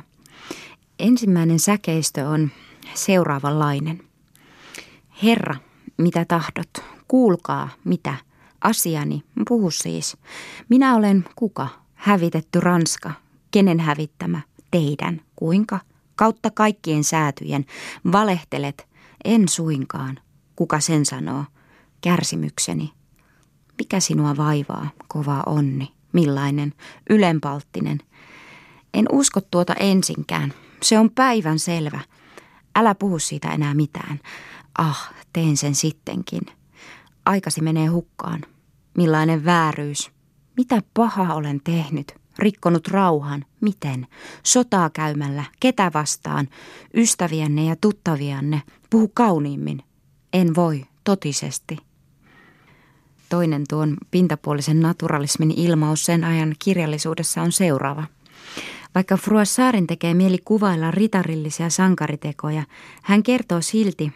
[1.00, 2.52] Ensimmäinen säkeistö on
[2.94, 4.04] seuraavanlainen.
[5.24, 5.56] Herra,
[5.98, 6.70] mitä tahdot?
[7.08, 8.16] Kuulkaa, mitä?
[8.62, 10.18] Asiani, puhu siis.
[10.70, 11.68] Minä olen kuka?
[11.94, 13.12] Hävitetty Ranska.
[13.52, 14.42] Kenen hävittämä?
[14.72, 15.22] Teidän.
[15.36, 15.80] Kuinka?
[16.16, 17.66] Kautta kaikkien säätyjen.
[18.12, 18.88] Valehtelet.
[19.26, 20.20] En suinkaan.
[20.56, 21.46] Kuka sen sanoo?
[22.02, 22.94] Kärsimykseni.
[23.78, 25.94] Mikä sinua vaivaa, kova onni?
[26.14, 26.74] Millainen?
[27.10, 28.00] Ylenpalttinen.
[28.94, 30.54] En usko tuota ensinkään.
[30.82, 32.00] Se on päivän selvä.
[32.76, 34.20] Älä puhu siitä enää mitään.
[34.78, 36.42] Ah, teen sen sittenkin.
[37.26, 38.42] Aikasi menee hukkaan.
[38.98, 40.12] Millainen vääryys.
[40.58, 42.16] Mitä pahaa olen tehnyt?
[42.40, 43.46] Rikkonut rauhan.
[43.62, 44.08] Miten?
[44.44, 45.44] Sotaa käymällä.
[45.60, 46.50] Ketä vastaan?
[46.94, 48.62] Ystävienne ja tuttavianne.
[48.90, 49.84] Puhu kauniimmin.
[50.34, 51.78] En voi, totisesti.
[53.34, 58.04] Toinen tuon pintapuolisen naturalismin ilmaus sen ajan kirjallisuudessa on seuraava.
[58.96, 62.64] Vaikka Fruassaarin tekee mieli kuvailla ritarillisia sankaritekoja,
[63.04, 64.12] hän kertoo silti,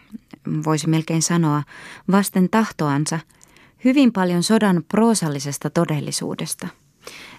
[0.64, 1.62] voisi melkein sanoa,
[2.10, 3.18] vasten tahtoansa,
[3.84, 6.68] hyvin paljon sodan proosallisesta todellisuudesta.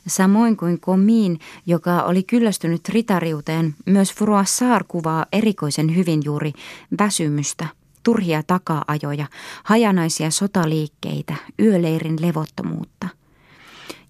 [0.07, 6.53] Samoin kuin Komiin, joka oli kyllästynyt ritariuteen, myös Fruassar kuvaa erikoisen hyvin juuri
[6.99, 7.67] väsymystä–
[8.03, 9.27] turhia taka-ajoja,
[9.63, 13.07] hajanaisia sotaliikkeitä, yöleirin levottomuutta.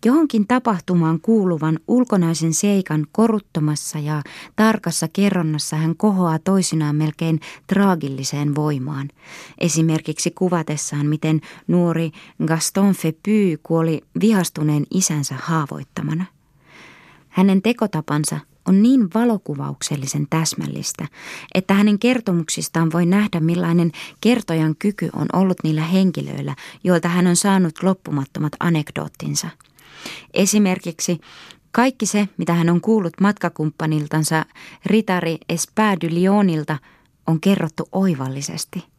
[0.05, 4.21] Johonkin tapahtumaan kuuluvan ulkonaisen seikan koruttomassa ja
[4.55, 9.09] tarkassa kerronnassa hän kohoaa toisinaan melkein traagilliseen voimaan.
[9.57, 12.11] Esimerkiksi kuvatessaan, miten nuori
[12.45, 16.25] Gaston Fepy kuoli vihastuneen isänsä haavoittamana.
[17.29, 18.39] Hänen tekotapansa
[18.69, 21.07] on niin valokuvauksellisen täsmällistä,
[21.55, 23.91] että hänen kertomuksistaan voi nähdä millainen
[24.21, 29.49] kertojan kyky on ollut niillä henkilöillä, joilta hän on saanut loppumattomat anekdoottinsa.
[30.33, 31.21] Esimerkiksi
[31.71, 34.45] kaikki se, mitä hän on kuullut matkakumppaniltansa
[34.85, 36.77] ritari Espädy Lyonilta,
[37.27, 38.83] on kerrottu oivallisesti–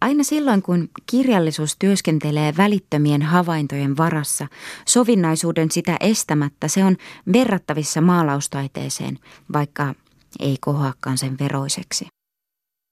[0.00, 4.46] Aina silloin, kun kirjallisuus työskentelee välittömien havaintojen varassa,
[4.86, 6.96] sovinnaisuuden sitä estämättä, se on
[7.32, 9.18] verrattavissa maalaustaiteeseen,
[9.52, 9.94] vaikka
[10.40, 12.06] ei kohoakaan sen veroiseksi.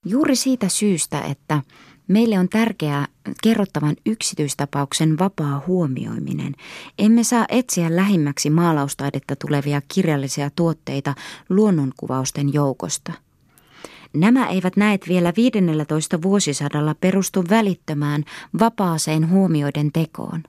[0.07, 1.63] Juuri siitä syystä, että
[2.09, 3.07] meille on tärkeää
[3.43, 6.55] kerrottavan yksityistapauksen vapaa huomioiminen.
[6.99, 11.15] Emme saa etsiä lähimmäksi maalaustaidetta tulevia kirjallisia tuotteita
[11.49, 13.13] luonnonkuvausten joukosta–
[14.15, 18.25] Nämä eivät näet vielä 15 vuosisadalla perustu välittömään
[18.59, 20.43] vapaaseen huomioiden tekoon.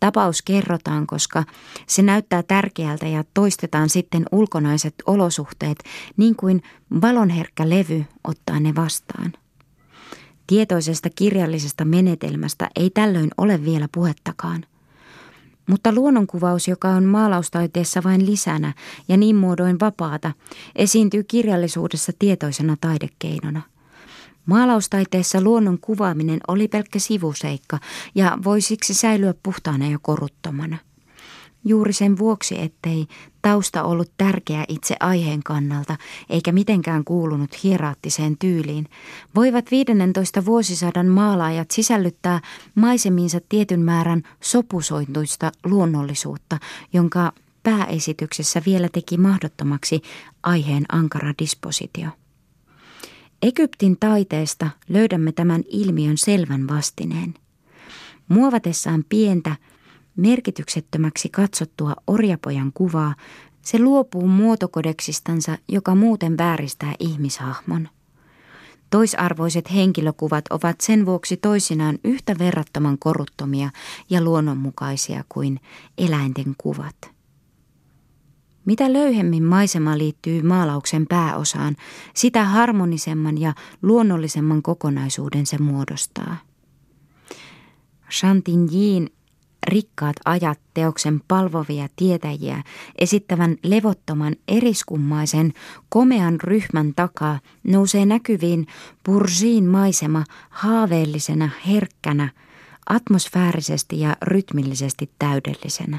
[0.00, 1.44] Tapaus kerrotaan, koska
[1.86, 5.78] se näyttää tärkeältä ja toistetaan sitten ulkonaiset olosuhteet
[6.16, 6.62] niin kuin
[7.02, 9.32] valonherkkä levy ottaa ne vastaan.
[10.46, 14.64] Tietoisesta kirjallisesta menetelmästä ei tällöin ole vielä puhettakaan–
[15.68, 18.74] mutta luonnonkuvaus, joka on maalaustaiteessa vain lisänä
[19.08, 20.32] ja niin muodoin vapaata,
[20.76, 23.62] esiintyy kirjallisuudessa tietoisena taidekeinona.
[24.46, 27.78] Maalaustaiteessa luonnon kuvaaminen oli pelkkä sivuseikka
[28.14, 30.76] ja voi siksi säilyä puhtaana ja koruttomana–
[31.64, 33.06] Juuri sen vuoksi, ettei
[33.44, 35.96] tausta ollut tärkeä itse aiheen kannalta,
[36.30, 38.88] eikä mitenkään kuulunut hieraattiseen tyyliin,
[39.34, 42.40] voivat 15 vuosisadan maalaajat sisällyttää
[42.74, 46.58] maisemiinsa tietyn määrän sopusointuista luonnollisuutta,
[46.92, 47.32] jonka
[47.62, 50.02] pääesityksessä vielä teki mahdottomaksi
[50.42, 52.08] aiheen ankara dispositio.
[53.42, 57.34] Egyptin taiteesta löydämme tämän ilmiön selvän vastineen.
[58.28, 59.56] Muovatessaan pientä,
[60.16, 63.14] merkityksettömäksi katsottua orjapojan kuvaa,
[63.62, 67.88] se luopuu muotokodeksistansa, joka muuten vääristää ihmishahmon.
[68.90, 73.70] Toisarvoiset henkilökuvat ovat sen vuoksi toisinaan yhtä verrattoman koruttomia
[74.10, 75.60] ja luonnonmukaisia kuin
[75.98, 77.14] eläinten kuvat.
[78.64, 81.76] Mitä löyhemmin maisema liittyy maalauksen pääosaan,
[82.14, 86.36] sitä harmonisemman ja luonnollisemman kokonaisuuden se muodostaa.
[88.10, 89.13] Chantignyin
[89.68, 92.62] rikkaat ajat teoksen palvovia tietäjiä
[92.98, 95.52] esittävän levottoman eriskummaisen
[95.88, 98.66] komean ryhmän takaa nousee näkyviin
[99.04, 102.28] Bursiin maisema haaveellisena herkkänä,
[102.86, 105.98] atmosfäärisesti ja rytmillisesti täydellisenä.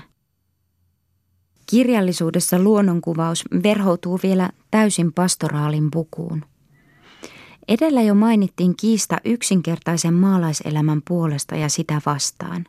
[1.69, 6.45] Kirjallisuudessa luonnonkuvaus verhoutuu vielä täysin pastoraalin pukuun.
[7.67, 12.65] Edellä jo mainittiin kiista yksinkertaisen maalaiselämän puolesta ja sitä vastaan.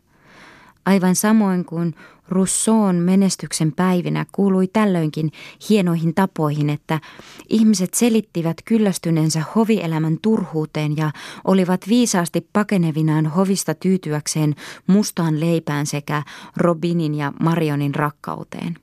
[0.87, 1.95] Aivan samoin kuin
[2.28, 5.32] Rousseau'n menestyksen päivinä kuului tällöinkin
[5.68, 7.01] hienoihin tapoihin, että
[7.49, 11.11] ihmiset selittivät kyllästyneensä hovielämän turhuuteen ja
[11.45, 14.55] olivat viisaasti pakenevinaan hovista tyytyäkseen
[14.87, 16.22] mustaan leipään sekä
[16.57, 18.76] Robinin ja Marionin rakkauteen.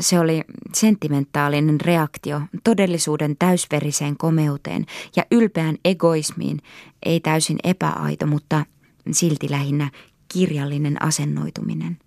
[0.00, 0.44] Se oli
[0.74, 4.86] sentimentaalinen reaktio todellisuuden täysveriseen komeuteen
[5.16, 6.58] ja ylpeän egoismiin,
[7.06, 8.64] ei täysin epäaito, mutta
[9.10, 9.90] silti lähinnä
[10.28, 11.98] kirjallinen asennoituminen.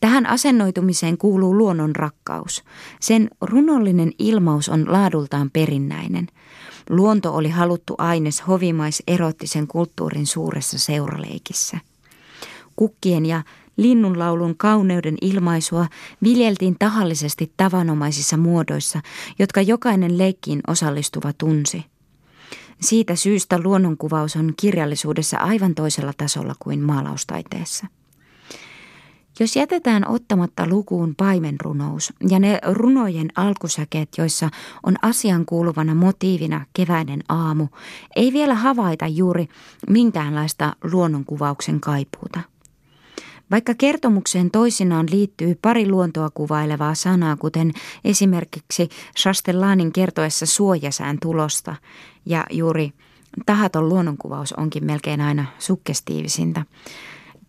[0.00, 2.64] Tähän asennoitumiseen kuuluu luonnon rakkaus.
[3.00, 6.26] Sen runollinen ilmaus on laadultaan perinnäinen.
[6.90, 11.78] Luonto oli haluttu aines hovimais-erottisen kulttuurin suuressa seuraleikissä.
[12.76, 13.42] Kukkien ja
[13.76, 15.86] linnunlaulun kauneuden ilmaisua
[16.22, 19.00] viljeltiin tahallisesti tavanomaisissa muodoissa,
[19.38, 21.84] jotka jokainen leikkiin osallistuva tunsi.
[22.80, 27.86] Siitä syystä luonnonkuvaus on kirjallisuudessa aivan toisella tasolla kuin maalaustaiteessa.
[29.40, 34.50] Jos jätetään ottamatta lukuun paimenrunous ja ne runojen alkusäkeet, joissa
[34.82, 37.68] on asian kuuluvana motiivina keväinen aamu,
[38.16, 39.48] ei vielä havaita juuri
[39.88, 42.40] minkäänlaista luonnonkuvauksen kaipuuta.
[43.50, 47.72] Vaikka kertomukseen toisinaan liittyy pari luontoa kuvailevaa sanaa, kuten
[48.04, 51.76] esimerkiksi Chastellanin kertoessa suojasään tulosta,
[52.26, 52.92] ja juuri
[53.46, 56.64] tahaton luonnonkuvaus onkin melkein aina sukkestiivisintä.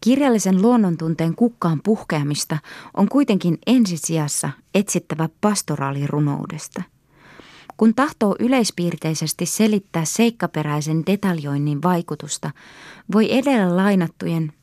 [0.01, 2.57] Kirjallisen luonnontunteen kukkaan puhkeamista
[2.97, 6.83] on kuitenkin ensisijassa etsittävä pastoraalirunoudesta.
[7.77, 12.51] Kun tahtoo yleispiirteisesti selittää seikkaperäisen detaljoinnin vaikutusta,
[13.13, 14.53] voi edellä lainattujen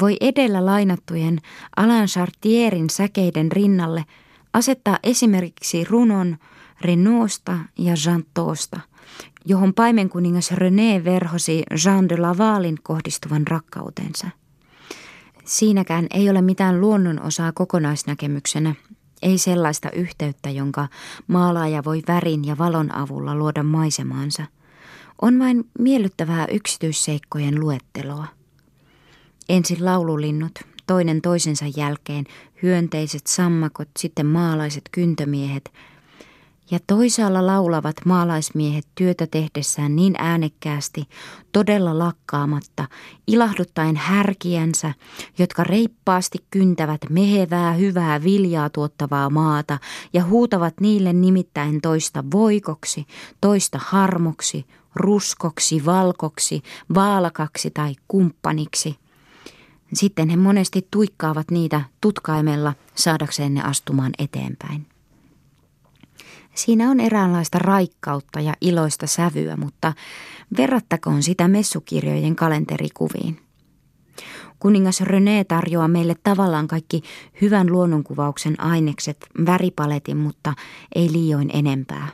[0.00, 1.40] voi edellä lainattujen
[1.76, 4.04] Alain Chartierin säkeiden rinnalle
[4.52, 6.36] asettaa esimerkiksi runon
[6.80, 8.80] Renaultsta ja Jantoosta,
[9.44, 14.26] johon paimenkuningas René verhosi Jean de Lavalin kohdistuvan rakkautensa.
[15.44, 18.74] Siinäkään ei ole mitään luonnonosaa kokonaisnäkemyksenä,
[19.22, 20.88] ei sellaista yhteyttä, jonka
[21.26, 24.44] maalaaja voi värin ja valon avulla luoda maisemaansa.
[25.22, 28.26] On vain miellyttävää yksityisseikkojen luetteloa.
[29.48, 30.52] Ensin laululinnut,
[30.86, 32.24] toinen toisensa jälkeen,
[32.62, 35.72] hyönteiset sammakot, sitten maalaiset kyntömiehet.
[36.70, 41.04] Ja toisaalla laulavat maalaismiehet työtä tehdessään niin äänekkäästi,
[41.52, 42.88] todella lakkaamatta,
[43.26, 44.94] ilahduttaen härkiänsä,
[45.38, 49.78] jotka reippaasti kyntävät mehevää, hyvää viljaa tuottavaa maata
[50.12, 53.06] ja huutavat niille nimittäin toista voikoksi,
[53.40, 56.62] toista harmoksi, ruskoksi, valkoksi,
[56.94, 58.96] vaalakaksi tai kumppaniksi–
[59.96, 64.86] sitten he monesti tuikkaavat niitä tutkaimella saadakseen ne astumaan eteenpäin.
[66.54, 69.92] Siinä on eräänlaista raikkautta ja iloista sävyä, mutta
[70.56, 73.40] verrattakoon sitä messukirjojen kalenterikuviin.
[74.58, 77.02] Kuningas René tarjoaa meille tavallaan kaikki
[77.40, 80.54] hyvän luonnonkuvauksen ainekset väripaletin, mutta
[80.94, 82.08] ei liioin enempää.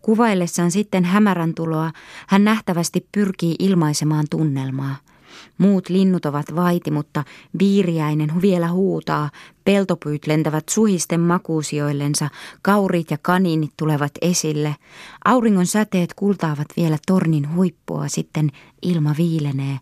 [0.00, 1.92] Kuvaillessaan sitten hämärän tuloa
[2.28, 4.96] hän nähtävästi pyrkii ilmaisemaan tunnelmaa–
[5.58, 7.24] Muut linnut ovat vaiti, mutta
[7.58, 9.30] viiriäinen vielä huutaa,
[9.64, 12.28] peltopyyt lentävät suhisten makuusioillensa,
[12.62, 14.76] kaurit ja kaniinit tulevat esille.
[15.24, 18.50] Auringon säteet kultaavat vielä tornin huippua, sitten
[18.82, 19.78] ilma viilenee.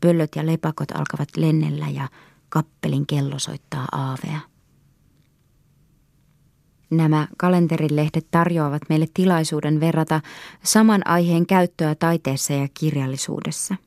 [0.00, 2.08] Pöllöt ja lepakot alkavat lennellä ja
[2.48, 4.40] kappelin kello soittaa aavea.
[6.90, 10.20] Nämä kalenterilehdet tarjoavat meille tilaisuuden verrata
[10.62, 13.76] saman aiheen käyttöä taiteessa ja kirjallisuudessa–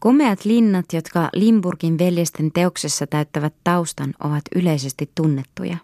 [0.00, 5.76] Komeat linnat, jotka Limburgin veljesten teoksessa täyttävät taustan, ovat yleisesti tunnettuja.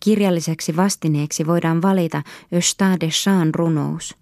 [0.00, 2.22] Kirjalliseksi vastineeksi voidaan valita
[2.54, 4.16] Östa de Chan runous.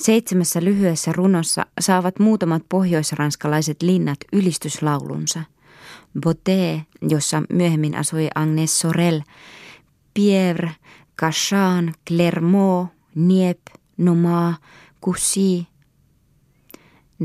[0.00, 5.42] Seitsemässä lyhyessä runossa saavat muutamat pohjoisranskalaiset linnat ylistyslaulunsa.
[6.26, 9.20] Boté, jossa myöhemmin asui Agnes Sorel,
[10.14, 10.70] Pierre,
[11.20, 13.60] Cachan, Clermont, Niep,
[13.96, 14.54] Noma,
[15.04, 15.66] Coussy,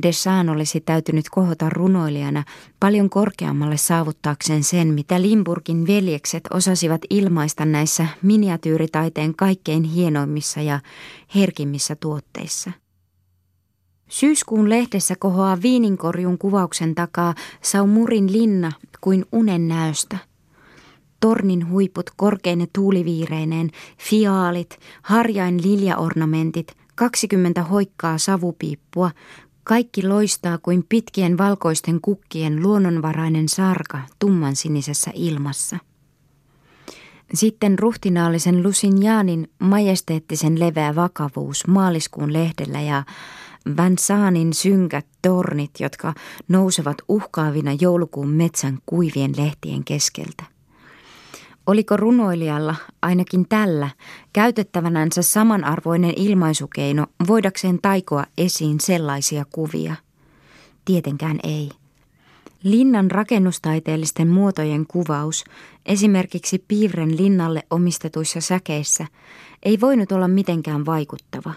[0.03, 2.43] Desan olisi täytynyt kohota runoilijana
[2.79, 10.79] paljon korkeammalle saavuttaakseen sen, mitä Limburgin veljekset osasivat ilmaista näissä miniatyyritaiteen kaikkein hienoimmissa ja
[11.35, 12.71] herkimmissä tuotteissa.
[14.09, 18.71] Syyskuun lehdessä kohoaa viininkorjun kuvauksen takaa Saumurin linna
[19.01, 20.17] kuin unen näöstä.
[21.19, 29.11] Tornin huiput korkeine tuuliviireineen, fiaalit, harjain liljaornamentit, 20 hoikkaa savupiippua,
[29.63, 35.77] kaikki loistaa kuin pitkien valkoisten kukkien luonnonvarainen sarka tumman sinisessä ilmassa.
[37.33, 43.03] Sitten ruhtinaallisen Lusinjaanin majesteettisen leveä vakavuus maaliskuun lehdellä ja
[43.77, 46.13] Van Saanin synkät tornit, jotka
[46.47, 50.50] nousevat uhkaavina joulukuun metsän kuivien lehtien keskeltä.
[51.71, 53.89] Oliko runoilijalla, ainakin tällä,
[54.33, 59.95] käytettävänänsä samanarvoinen ilmaisukeino voidakseen taikoa esiin sellaisia kuvia?
[60.85, 61.69] Tietenkään ei.
[62.63, 65.43] Linnan rakennustaiteellisten muotojen kuvaus,
[65.85, 69.05] esimerkiksi Piirren linnalle omistetuissa säkeissä,
[69.63, 71.53] ei voinut olla mitenkään vaikuttava.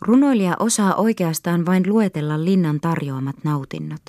[0.00, 4.02] Runoilija osaa oikeastaan vain luetella linnan tarjoamat nautinnot.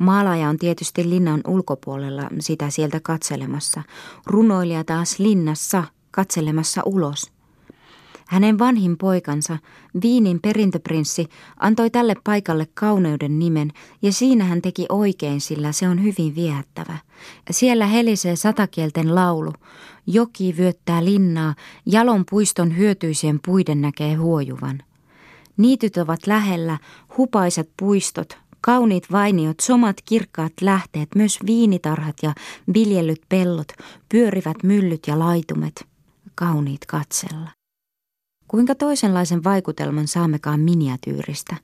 [0.00, 3.82] Maalaaja on tietysti linnan ulkopuolella sitä sieltä katselemassa,
[4.26, 7.32] runoilija taas linnassa katselemassa ulos.
[8.26, 9.58] Hänen vanhin poikansa,
[10.02, 11.26] Viinin perintöprinssi,
[11.56, 13.72] antoi tälle paikalle kauneuden nimen
[14.02, 16.98] ja siinä hän teki oikein, sillä se on hyvin viehättävä.
[17.50, 19.52] Siellä helisee satakielten laulu.
[20.06, 21.54] Joki vyöttää linnaa,
[21.86, 24.82] jalon puiston hyötyisien puiden näkee huojuvan.
[25.56, 26.78] Niityt ovat lähellä,
[27.18, 32.34] hupaisat puistot, Kauniit vainiot, somat kirkkaat lähteet, myös viinitarhat ja
[32.74, 33.72] viljellyt pellot,
[34.08, 35.86] pyörivät myllyt ja laitumet,
[36.34, 37.50] kauniit katsella.
[38.48, 41.56] Kuinka toisenlaisen vaikutelman saammekaan miniatyyristä?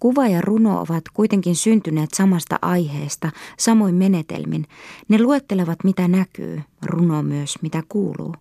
[0.00, 4.66] Kuva ja runo ovat kuitenkin syntyneet samasta aiheesta, samoin menetelmin.
[5.08, 8.34] Ne luettelevat mitä näkyy, runo myös mitä kuuluu.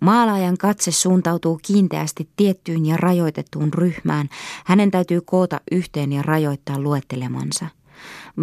[0.00, 4.28] Maalaajan katse suuntautuu kiinteästi tiettyyn ja rajoitettuun ryhmään.
[4.64, 7.66] Hänen täytyy koota yhteen ja rajoittaa luettelemansa.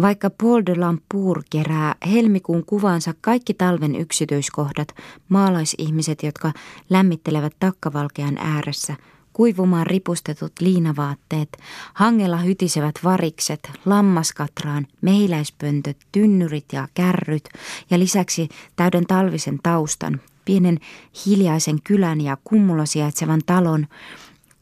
[0.00, 4.88] Vaikka Paul de Lampour kerää helmikuun kuvansa kaikki talven yksityiskohdat,
[5.28, 6.52] maalaisihmiset, jotka
[6.90, 8.96] lämmittelevät takkavalkean ääressä,
[9.32, 11.58] kuivumaan ripustetut liinavaatteet,
[11.94, 17.48] hangella hytisevät varikset, lammaskatraan, mehiläispöntöt, tynnyrit ja kärryt
[17.90, 20.78] ja lisäksi täyden talvisen taustan, pienen
[21.26, 23.86] hiljaisen kylän ja kummulla sijaitsevan talon,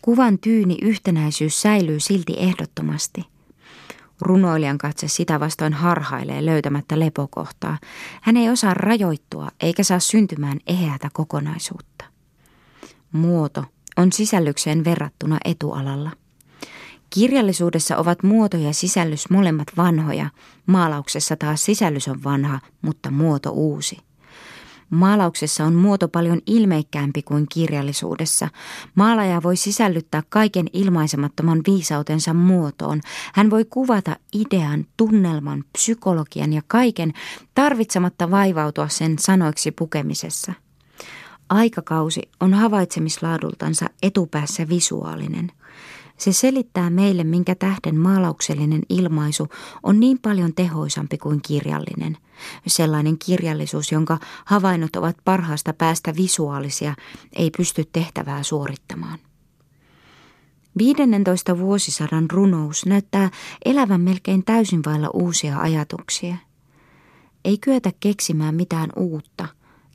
[0.03, 3.25] kuvan tyyni yhtenäisyys säilyy silti ehdottomasti.
[4.21, 7.79] Runoilijan katse sitä vastoin harhailee löytämättä lepokohtaa.
[8.21, 12.05] Hän ei osaa rajoittua eikä saa syntymään eheätä kokonaisuutta.
[13.13, 13.65] Muoto
[13.97, 16.11] on sisällykseen verrattuna etualalla.
[17.11, 20.31] Kirjallisuudessa ovat muoto ja sisällys molemmat vanhoja,
[20.67, 23.99] maalauksessa taas sisällys on vanha, mutta muoto uusi.
[24.91, 28.49] Maalauksessa on muoto paljon ilmeikkäämpi kuin kirjallisuudessa.
[28.95, 33.01] Maalaaja voi sisällyttää kaiken ilmaisemattoman viisautensa muotoon.
[33.35, 37.13] Hän voi kuvata idean, tunnelman, psykologian ja kaiken
[37.55, 40.53] tarvitsematta vaivautua sen sanoiksi pukemisessa.
[41.49, 45.53] Aikakausi on havaitsemislaadultansa etupäässä visuaalinen–
[46.19, 49.49] se selittää meille, minkä tähden maalauksellinen ilmaisu
[49.83, 52.17] on niin paljon tehoisampi kuin kirjallinen.
[52.67, 56.95] Sellainen kirjallisuus, jonka havainnot ovat parhaasta päästä visuaalisia,
[57.33, 59.19] ei pysty tehtävää suorittamaan.
[60.79, 63.31] 15 vuosisadan runous näyttää
[63.65, 66.37] elävän melkein täysin vailla uusia ajatuksia.
[67.45, 69.49] Ei kyetä keksimään mitään uutta.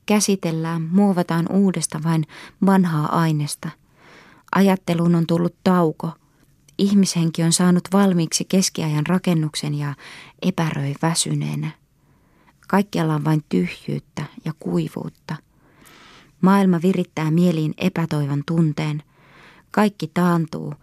[0.06, 2.28] Käsitellään, muovataan uudesta vain
[2.66, 3.70] vanhaa aineesta–
[4.56, 6.12] Ajatteluun on tullut tauko.
[6.78, 9.96] Ihmishenki on saanut valmiiksi keskiajan rakennuksen ja
[10.42, 11.72] epäröi väsyneenä.
[12.70, 15.36] Kaikkialla on vain tyhjyyttä ja kuivuutta.
[16.42, 19.04] Maailma virittää mieliin epätoivon tunteen.
[19.72, 20.74] Kaikki taantuu.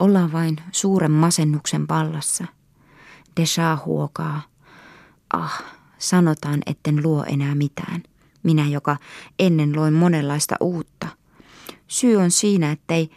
[0.00, 2.44] Ollaan vain suuren masennuksen vallassa.
[3.40, 4.42] Desha huokaa.
[5.32, 5.64] Ah,
[5.98, 8.02] sanotaan, etten luo enää mitään.
[8.42, 8.96] Minä, joka
[9.38, 11.08] ennen loin monenlaista uutta–
[11.92, 13.10] Syy on siinä, ettei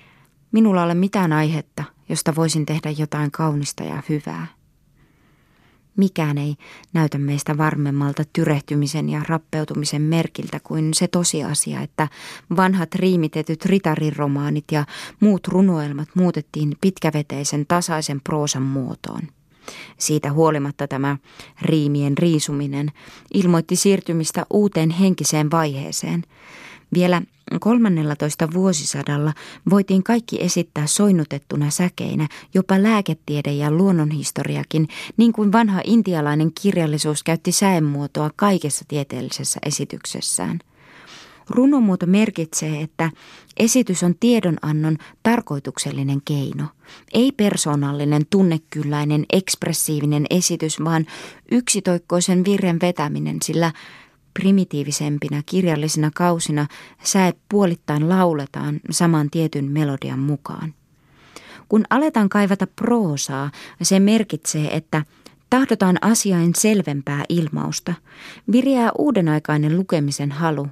[0.52, 4.48] minulla ole mitään aihetta, josta voisin tehdä jotain kaunista ja hyvää.
[5.98, 6.56] Mikään ei
[6.94, 12.08] näytä meistä varmemmalta tyrehtymisen ja rappeutumisen merkiltä kuin se tosiasia, että
[12.56, 14.86] vanhat riimitetyt ritariromaanit ja
[15.20, 19.22] muut runoelmat muutettiin pitkäveteisen tasaisen proosan muotoon.
[19.98, 21.18] Siitä huolimatta tämä
[21.62, 22.92] riimien riisuminen
[23.34, 26.24] ilmoitti siirtymistä uuteen henkiseen vaiheeseen–
[26.94, 27.22] vielä
[27.60, 29.34] 13 vuosisadalla
[29.70, 37.52] voitiin kaikki esittää soinnutettuna säkeinä, jopa lääketiede ja luonnonhistoriakin, niin kuin vanha intialainen kirjallisuus käytti
[37.52, 40.60] säenmuotoa kaikessa tieteellisessä esityksessään.
[41.50, 43.12] Runomuoto merkitsee, että
[43.58, 46.64] esitys on tiedonannon tarkoituksellinen keino.
[47.14, 51.06] Ei persoonallinen, tunnekylläinen, ekspressiivinen esitys, vaan
[51.52, 53.72] yksitoikkoisen virren vetäminen, sillä
[54.40, 56.68] primitiivisempinä kirjallisina kausina
[57.04, 60.74] säet puolittain lauletaan saman tietyn melodian mukaan.
[61.70, 65.04] Kun aletaan kaivata proosaa, se merkitsee, että
[65.50, 67.94] tahdotaan asiain selvempää ilmausta,
[68.52, 70.68] viriää uudenaikainen lukemisen halu,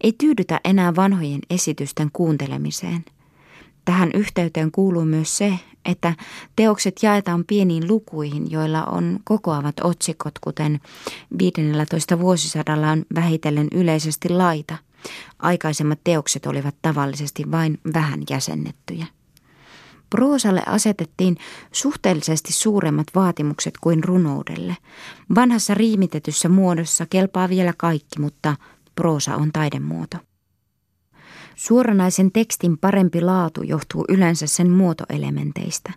[0.00, 3.04] ei tyydytä enää vanhojen esitysten kuuntelemiseen.
[3.84, 6.14] Tähän yhteyteen kuuluu myös se, että
[6.56, 10.80] teokset jaetaan pieniin lukuihin, joilla on kokoavat otsikot, kuten
[11.38, 14.76] 15 vuosisadalla on vähitellen yleisesti laita.
[15.38, 19.06] Aikaisemmat teokset olivat tavallisesti vain vähän jäsennettyjä.
[20.10, 21.36] Proosalle asetettiin
[21.72, 24.76] suhteellisesti suuremmat vaatimukset kuin runoudelle.
[25.34, 28.56] Vanhassa riimitetyssä muodossa kelpaa vielä kaikki, mutta
[28.94, 30.16] proosa on taidemuoto.
[31.56, 35.92] Suoranaisen tekstin parempi laatu johtuu yleensä sen muotoelementeistä.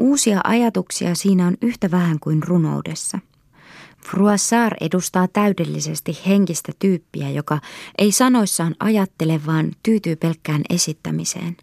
[0.00, 3.18] Uusia ajatuksia siinä on yhtä vähän kuin runoudessa.
[4.10, 7.58] Froissart edustaa täydellisesti henkistä tyyppiä, joka
[7.98, 11.56] ei sanoissaan ajattele, vaan tyytyy pelkkään esittämiseen.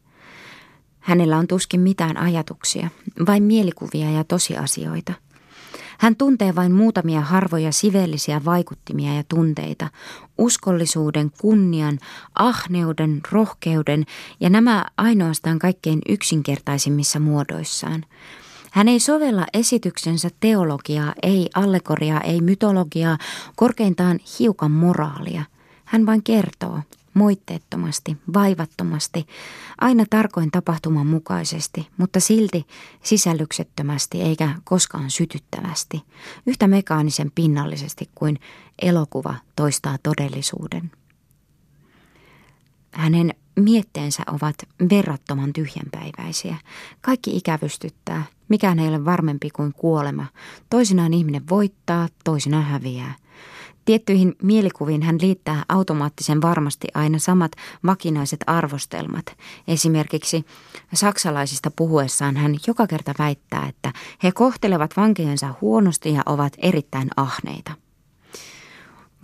[0.99, 2.89] Hänellä on tuskin mitään ajatuksia,
[3.27, 5.13] vain mielikuvia ja tosiasioita–
[5.99, 9.89] hän tuntee vain muutamia harvoja sivellisiä vaikuttimia ja tunteita,
[10.37, 11.99] uskollisuuden, kunnian,
[12.35, 14.05] ahneuden, rohkeuden
[14.39, 18.05] ja nämä ainoastaan kaikkein yksinkertaisimmissa muodoissaan.
[18.71, 23.17] Hän ei sovella esityksensä teologiaa, ei allegoriaa, ei mytologiaa,
[23.55, 25.43] korkeintaan hiukan moraalia.
[25.85, 26.79] Hän vain kertoo,
[27.13, 29.27] moitteettomasti, vaivattomasti,
[29.81, 32.67] aina tarkoin tapahtuman mukaisesti, mutta silti
[33.03, 36.01] sisällyksettömästi eikä koskaan sytyttävästi,
[36.45, 38.39] yhtä mekaanisen pinnallisesti kuin
[38.81, 40.91] elokuva toistaa todellisuuden.
[42.91, 44.55] Hänen mietteensä ovat
[44.89, 46.55] verrattoman tyhjänpäiväisiä.
[47.01, 50.25] Kaikki ikävystyttää, mikään ei ole varmempi kuin kuolema.
[50.69, 53.15] Toisinaan ihminen voittaa, toisinaan häviää–
[53.89, 57.51] Tiettyihin mielikuviin hän liittää automaattisen varmasti aina samat
[57.85, 59.25] vakinaiset arvostelmat.
[59.67, 60.45] Esimerkiksi
[60.93, 67.71] saksalaisista puhuessaan hän joka kerta väittää, että he kohtelevat vankejensa huonosti ja ovat erittäin ahneita.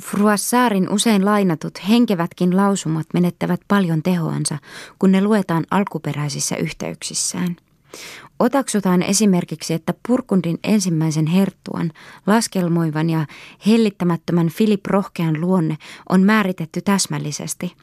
[0.01, 4.57] Fruassaarin usein lainatut henkevätkin lausumat menettävät paljon tehoansa,
[4.99, 7.55] kun ne luetaan alkuperäisissä yhteyksissään.
[8.39, 11.91] Otaksutaan esimerkiksi, että Purkundin ensimmäisen herttuan,
[12.27, 13.25] laskelmoivan ja
[13.67, 15.77] hellittämättömän Filip Rohkean luonne
[16.09, 17.73] on määritetty täsmällisesti.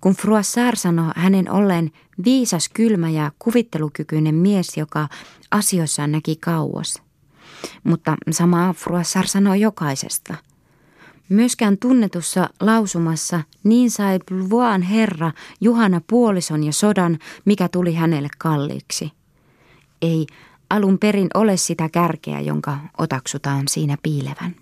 [0.00, 1.90] Kun Froissart sanoo hänen olleen
[2.24, 5.08] viisas, kylmä ja kuvittelukykyinen mies, joka
[5.50, 7.02] asioissaan näki kauas.
[7.84, 10.34] Mutta samaa Froissart sanoo jokaisesta–
[11.28, 19.12] Myöskään tunnetussa lausumassa niin sai Pluvoan herra Juhana puolison ja sodan, mikä tuli hänelle kalliiksi–
[20.02, 20.26] ei
[20.70, 24.56] alun perin ole sitä kärkeä, jonka otaksutaan siinä piilevän.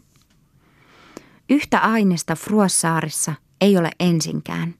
[1.50, 4.74] Yhtä aineesta Fruassaarissa ei ole ensinkään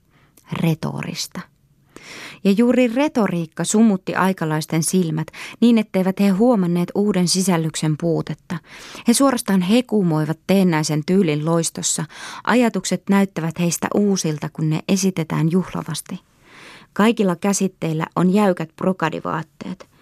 [0.52, 1.40] retorista.
[2.44, 5.26] Ja juuri retoriikka sumutti aikalaisten silmät
[5.60, 8.58] niin, etteivät he huomanneet uuden sisällyksen puutetta.
[9.08, 12.04] He suorastaan hekumoivat teennäisen tyylin loistossa.
[12.44, 16.20] Ajatukset näyttävät heistä uusilta, kun ne esitetään juhlavasti.
[16.92, 19.88] Kaikilla käsitteillä on jäykät brokadivaatteet–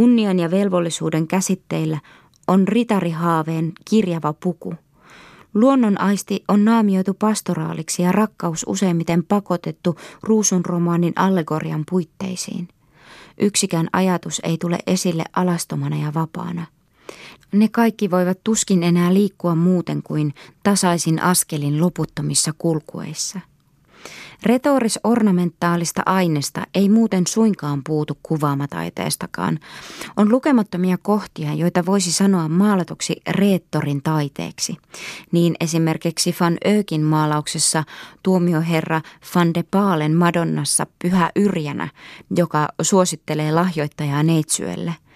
[0.00, 2.00] Kunnian ja velvollisuuden käsitteillä
[2.48, 4.74] on ritarihaaveen kirjava puku.
[5.54, 12.68] Luonnon aisti on naamioitu pastoraaliksi ja rakkaus useimmiten pakotettu ruusun romaanin allegorian puitteisiin.
[13.40, 16.66] Yksikään ajatus ei tule esille alastomana ja vapaana.
[17.52, 23.40] Ne kaikki voivat tuskin enää liikkua muuten kuin tasaisin askelin loputtomissa kulkueissa.
[24.42, 29.58] Retoris-ornamentaalista aineesta ei muuten suinkaan puutu kuvaamataiteestakaan.
[30.16, 34.76] On lukemattomia kohtia, joita voisi sanoa maalatuksi reettorin taiteeksi.
[35.32, 37.84] Niin esimerkiksi Van Ökin maalauksessa
[38.22, 39.00] tuomioherra
[39.34, 41.88] Van de Paalen Madonnassa Pyhä Yrjänä,
[42.36, 44.94] joka suosittelee lahjoittajaa neitsyölle–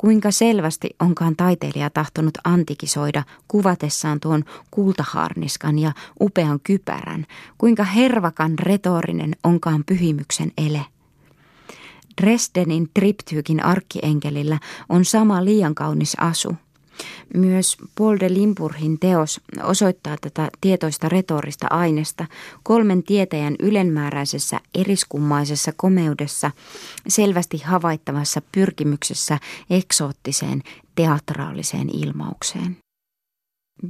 [0.00, 7.26] Kuinka selvästi onkaan taiteilija tahtonut antikisoida kuvatessaan tuon kultaharniskan ja upean kypärän,
[7.58, 10.86] kuinka hervakan retorinen onkaan pyhimyksen ele.
[12.20, 14.58] Dresdenin triptyykin arkkeenkelillä
[14.88, 16.56] on sama liian kaunis asu–
[17.34, 22.26] myös Paul de Limburgin teos osoittaa tätä tietoista retorista aineesta
[22.62, 26.50] kolmen tietäjän ylenmääräisessä eriskummaisessa komeudessa
[27.08, 29.38] selvästi havaittavassa pyrkimyksessä
[29.70, 30.62] eksoottiseen
[30.94, 32.76] teatraaliseen ilmaukseen.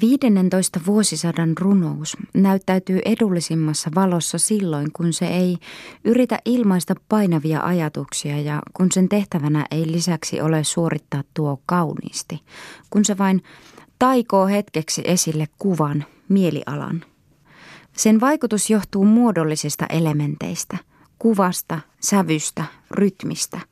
[0.01, 5.59] 15 vuosisadan runous näyttäytyy edullisimmassa valossa silloin, kun se ei
[6.05, 12.41] yritä ilmaista painavia ajatuksia ja kun sen tehtävänä ei lisäksi ole suorittaa tuo kauniisti,
[12.91, 13.43] kun se vain
[13.99, 17.05] taikoo hetkeksi esille kuvan, mielialan.
[17.97, 20.79] Sen vaikutus johtuu muodollisista elementeistä,
[21.19, 23.61] kuvasta, sävystä, rytmistä–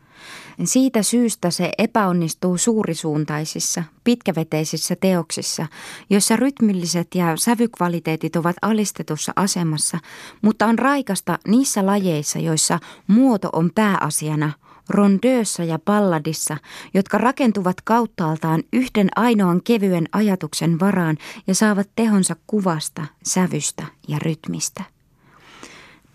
[0.67, 5.67] siitä syystä se epäonnistuu suurisuuntaisissa, pitkäveteisissä teoksissa,
[6.11, 9.99] joissa rytmilliset ja sävykvaliteetit ovat alistetussa asemassa,
[10.43, 14.53] mutta on raikasta niissä lajeissa, joissa muoto on pääasiana,
[14.89, 16.57] rondöössä ja palladissa,
[16.95, 21.17] jotka rakentuvat kauttaaltaan yhden ainoan kevyen ajatuksen varaan
[21.47, 24.98] ja saavat tehonsa kuvasta, sävystä ja rytmistä.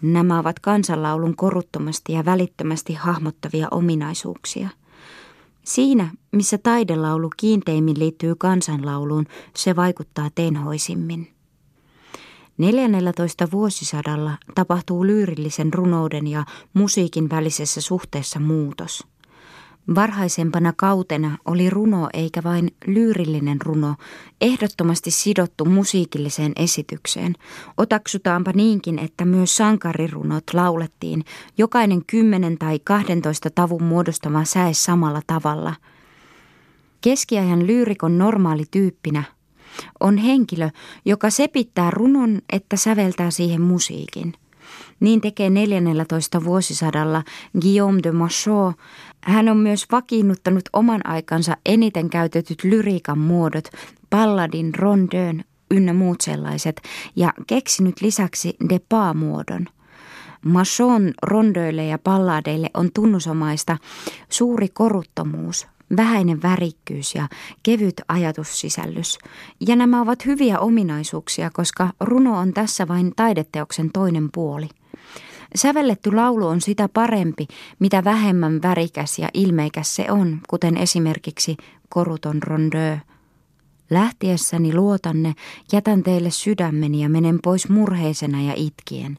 [0.03, 4.69] Nämä ovat kansanlaulun koruttomasti ja välittömästi hahmottavia ominaisuuksia.
[5.63, 9.25] Siinä, missä taidelaulu kiinteimmin liittyy kansanlauluun,
[9.55, 11.33] se vaikuttaa tenhoisimmin.
[12.57, 19.03] 14 vuosisadalla tapahtuu lyyrillisen runouden ja musiikin välisessä suhteessa muutos–
[19.95, 23.95] Varhaisempana kautena oli runo eikä vain lyyrillinen runo,
[24.41, 27.35] ehdottomasti sidottu musiikilliseen esitykseen.
[27.77, 31.23] Otaksutaanpa niinkin, että myös sankarirunot laulettiin,
[31.57, 35.75] jokainen kymmenen tai 12 tavun muodostama säe samalla tavalla.
[37.01, 39.23] Keskiajan lyyrikon normaali tyyppinä
[39.99, 40.69] on henkilö,
[41.05, 44.33] joka sepittää runon, että säveltää siihen musiikin–
[44.99, 47.23] niin tekee 14 vuosisadalla
[47.61, 48.75] Guillaume de Machaut.
[49.23, 53.67] Hän on myös vakiinnuttanut oman aikansa eniten käytetyt lyriikan muodot,
[54.09, 56.81] palladin, rondön ynnä muut sellaiset,
[57.15, 58.79] ja keksinyt lisäksi de
[59.13, 59.67] muodon
[60.45, 63.77] Machon rondoille ja palladeille on tunnusomaista
[64.29, 65.67] suuri koruttomuus,
[65.97, 67.27] vähäinen värikkyys ja
[67.63, 69.17] kevyt ajatussisällys.
[69.67, 74.69] Ja nämä ovat hyviä ominaisuuksia, koska runo on tässä vain taideteoksen toinen puoli.
[75.55, 77.47] Sävelletty laulu on sitä parempi,
[77.79, 81.57] mitä vähemmän värikäs ja ilmeikäs se on, kuten esimerkiksi
[81.89, 82.97] koruton rondö.
[83.89, 85.33] Lähtiessäni luotanne,
[85.71, 89.17] jätän teille sydämeni ja menen pois murheisena ja itkien.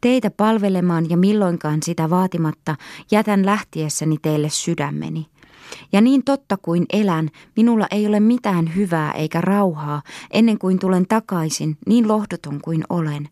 [0.00, 2.76] Teitä palvelemaan ja milloinkaan sitä vaatimatta
[3.10, 5.26] jätän lähtiessäni teille sydämeni.
[5.92, 11.06] Ja niin totta kuin elän, minulla ei ole mitään hyvää eikä rauhaa ennen kuin tulen
[11.06, 13.28] takaisin, niin lohduton kuin olen.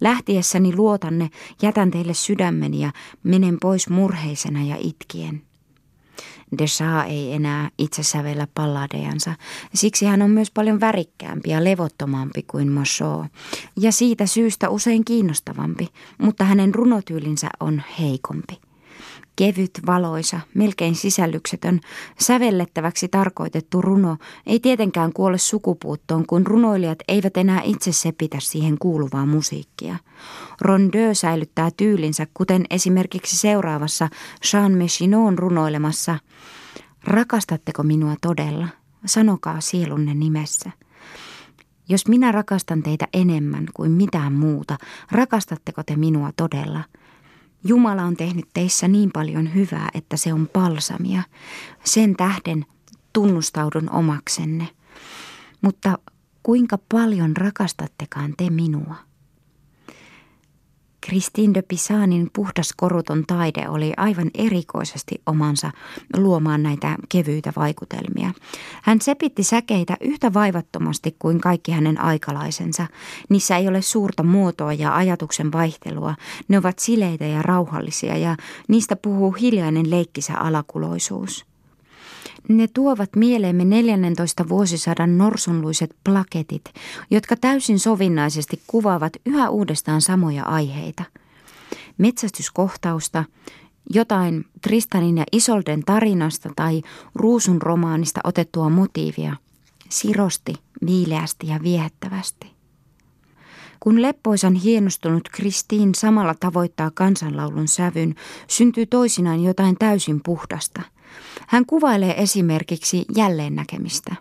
[0.00, 1.30] Lähtiessäni luotanne,
[1.62, 2.92] jätän teille sydämeni ja
[3.22, 5.42] menen pois murheisena ja itkien.
[6.58, 9.34] Desa ei enää itse sävellä palladejansa,
[9.74, 13.26] siksi hän on myös paljon värikkäämpi ja levottomampi kuin Machot,
[13.80, 18.65] ja siitä syystä usein kiinnostavampi, mutta hänen runotyylinsä on heikompi.
[19.36, 21.80] Kevyt, valoisa, melkein sisällyksetön,
[22.18, 29.26] sävellettäväksi tarkoitettu runo ei tietenkään kuole sukupuuttoon, kun runoilijat eivät enää itse sepitä siihen kuuluvaa
[29.26, 29.96] musiikkia.
[30.60, 34.08] Rondö säilyttää tyylinsä, kuten esimerkiksi seuraavassa
[34.52, 36.18] Jean Mechinon runoilemassa
[37.04, 38.68] Rakastatteko minua todella?
[39.06, 40.70] Sanokaa sielunne nimessä.
[41.88, 44.78] Jos minä rakastan teitä enemmän kuin mitään muuta,
[45.10, 46.84] rakastatteko te minua todella–
[47.66, 51.22] Jumala on tehnyt teissä niin paljon hyvää, että se on palsamia.
[51.84, 52.66] Sen tähden
[53.12, 54.68] tunnustaudun omaksenne.
[55.60, 55.98] Mutta
[56.42, 59.05] kuinka paljon rakastattekaan te minua?
[61.06, 65.70] Christine de Pisanin puhdas koruton taide oli aivan erikoisesti omansa
[66.16, 68.30] luomaan näitä kevyitä vaikutelmia.
[68.82, 72.86] Hän sepitti säkeitä yhtä vaivattomasti kuin kaikki hänen aikalaisensa.
[73.28, 76.14] Niissä ei ole suurta muotoa ja ajatuksen vaihtelua.
[76.48, 78.36] Ne ovat sileitä ja rauhallisia ja
[78.68, 81.46] niistä puhuu hiljainen leikkisä alakuloisuus.
[82.48, 86.64] Ne tuovat mieleemme 14 vuosisadan norsunluiset plaketit,
[87.10, 91.04] jotka täysin sovinnaisesti kuvaavat yhä uudestaan samoja aiheita.
[91.98, 93.24] Metsästyskohtausta,
[93.94, 96.82] jotain Tristanin ja Isolden tarinasta tai
[97.14, 99.36] Ruusun romaanista otettua motiivia,
[99.88, 100.54] sirosti,
[100.86, 102.55] viileästi ja viehättävästi.
[103.86, 108.14] Kun leppoisan hienostunut Kristiin samalla tavoittaa kansanlaulun sävyn,
[108.48, 110.82] syntyy toisinaan jotain täysin puhdasta–
[111.46, 114.16] hän kuvailee esimerkiksi jälleen näkemistä.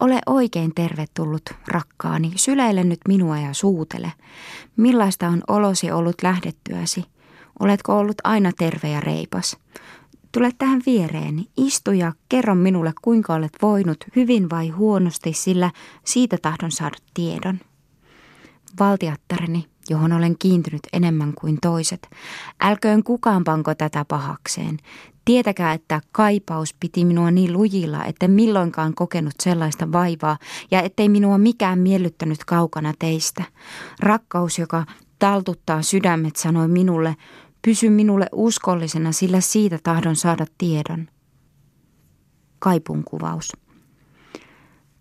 [0.00, 4.12] Ole oikein tervetullut, rakkaani, syleile nyt minua ja suutele.
[4.76, 7.04] Millaista on olosi ollut lähdettyäsi?
[7.60, 9.56] Oletko ollut aina terve ja reipas?
[10.32, 15.70] Tule tähän viereeni, istu ja kerro minulle, kuinka olet voinut, hyvin vai huonosti, sillä
[16.04, 17.60] siitä tahdon saada tiedon.
[18.80, 22.10] Valtiattareni, johon olen kiintynyt enemmän kuin toiset,
[22.60, 24.76] älköön kukaan panko tätä pahakseen.
[25.24, 30.38] Tietäkää, että kaipaus piti minua niin lujilla, että milloinkaan kokenut sellaista vaivaa
[30.70, 33.44] ja ettei minua mikään miellyttänyt kaukana teistä.
[34.00, 34.84] Rakkaus, joka
[35.18, 37.16] taltuttaa sydämet, sanoi minulle,
[37.62, 41.08] pysy minulle uskollisena, sillä siitä tahdon saada tiedon.
[42.58, 43.52] Kaipunkuvaus.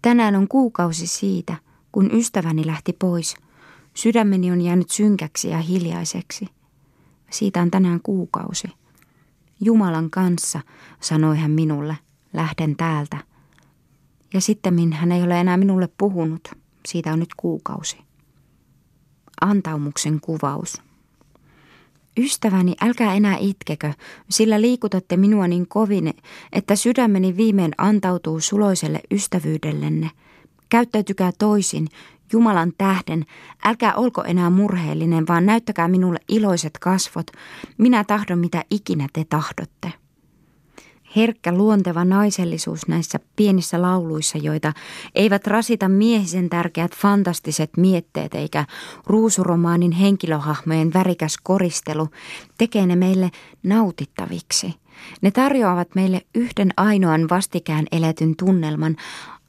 [0.02, 1.56] Tänään on kuukausi siitä,
[1.92, 3.36] kun ystäväni lähti pois.
[3.98, 6.48] Sydämeni on jäänyt synkäksi ja hiljaiseksi.
[7.32, 8.68] Siitä on tänään kuukausi.
[9.62, 10.60] Jumalan kanssa,
[11.00, 11.98] sanoi hän minulle,
[12.34, 13.18] lähden täältä.
[14.34, 16.48] Ja sitten hän ei ole enää minulle puhunut.
[16.88, 17.98] Siitä on nyt kuukausi.
[19.42, 20.82] Antaumuksen kuvaus.
[22.18, 23.94] Ystäväni, älkää enää itkekö,
[24.30, 26.14] sillä liikutatte minua niin kovin,
[26.54, 30.12] että sydämeni viimein antautuu suloiselle ystävyydellenne.
[30.70, 31.88] Käyttäytykää toisin,
[32.32, 33.26] Jumalan tähden,
[33.66, 37.28] älkää olko enää murheellinen, vaan näyttäkää minulle iloiset kasvot.
[37.78, 39.94] Minä tahdon, mitä ikinä te tahdotte.
[41.16, 44.74] Herkkä luonteva naisellisuus näissä pienissä lauluissa, joita
[45.16, 48.66] eivät rasita miehisen tärkeät fantastiset mietteet eikä
[49.06, 52.08] ruusuromaanin henkilöhahmojen värikäs koristelu,
[52.58, 53.32] tekee ne meille
[53.64, 54.74] nautittaviksi.
[55.22, 58.96] Ne tarjoavat meille yhden ainoan vastikään eletyn tunnelman,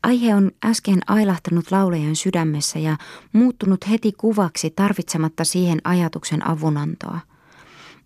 [0.02, 2.96] Aihe on äsken ailahtanut laulejan sydämessä ja
[3.32, 7.20] muuttunut heti kuvaksi tarvitsematta siihen ajatuksen avunantoa.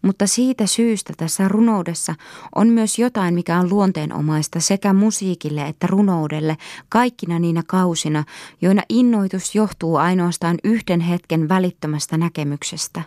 [0.02, 2.14] Mutta siitä syystä tässä runoudessa
[2.54, 6.56] on myös jotain, mikä on luonteenomaista sekä musiikille että runoudelle
[6.88, 8.24] kaikkina niinä kausina,
[8.62, 13.02] joina innoitus johtuu ainoastaan yhden hetken välittömästä näkemyksestä.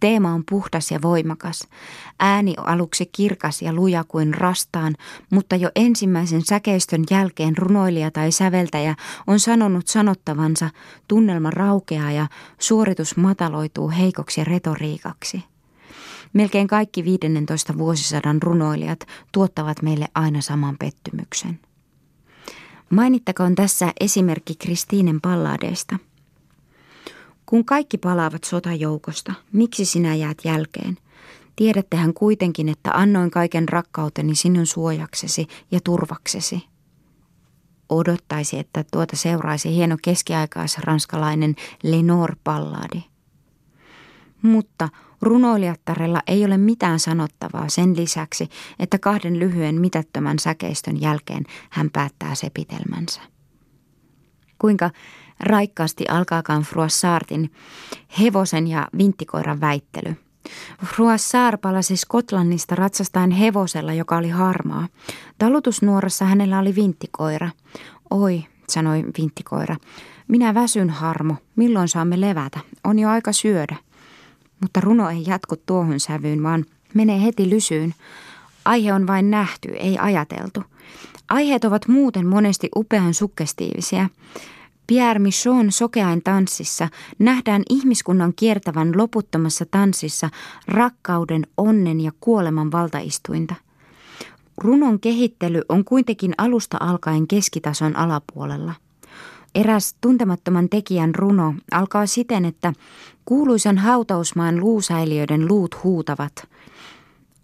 [0.00, 1.68] Teema on puhdas ja voimakas.
[2.20, 4.94] Ääni aluksi kirkas ja luja kuin rastaan,
[5.30, 8.94] mutta jo ensimmäisen säkeistön jälkeen runoilija tai säveltäjä
[9.26, 10.70] on sanonut sanottavansa,
[11.08, 12.26] tunnelma raukeaa ja
[12.58, 15.44] suoritus mataloituu heikoksi retoriikaksi.
[16.38, 21.60] Melkein kaikki 15 vuosisadan runoilijat tuottavat meille aina saman pettymyksen.
[22.90, 25.98] Mainittakoon tässä esimerkki Kristiinen palladeista.
[27.46, 30.98] Kun kaikki palaavat sotajoukosta, miksi sinä jäät jälkeen?
[31.56, 36.64] Tiedättehän kuitenkin, että annoin kaiken rakkauteni sinun suojaksesi ja turvaksesi.
[37.88, 43.02] Odottaisi, että tuota seuraisi hieno keskiaikaisranskalainen Lenore-palladi.
[44.42, 44.88] Mutta
[45.22, 52.34] runoilijattarella ei ole mitään sanottavaa sen lisäksi, että kahden lyhyen mitättömän säkeistön jälkeen hän päättää
[52.34, 53.20] sepitelmänsä.
[54.58, 54.90] Kuinka
[55.40, 57.52] raikkaasti alkaakaan Froissartin
[58.20, 60.16] hevosen ja vinttikoiran väittely.
[60.84, 64.88] Froissart palasi Skotlannista ratsastaen hevosella, joka oli harmaa.
[65.38, 67.50] Talutusnuorassa hänellä oli vinttikoira.
[68.10, 69.76] Oi, sanoi vinttikoira,
[70.28, 73.76] minä väsyn harmo, milloin saamme levätä, on jo aika syödä.
[74.60, 76.64] Mutta runo ei jatku tuohon sävyyn, vaan
[76.94, 77.94] menee heti lysyyn.
[78.64, 80.62] Aihe on vain nähty, ei ajateltu.
[81.28, 84.08] Aiheet ovat muuten monesti upean sukkestiivisia.
[84.86, 90.30] Pierre Michon sokeain tanssissa nähdään ihmiskunnan kiertävän loputtomassa tanssissa
[90.68, 93.54] rakkauden, onnen ja kuoleman valtaistuinta.
[94.58, 98.74] Runon kehittely on kuitenkin alusta alkaen keskitason alapuolella.
[99.54, 102.72] Eräs tuntemattoman tekijän runo alkaa siten, että
[103.24, 106.32] kuuluisan hautausmaan luusäiliöiden luut huutavat–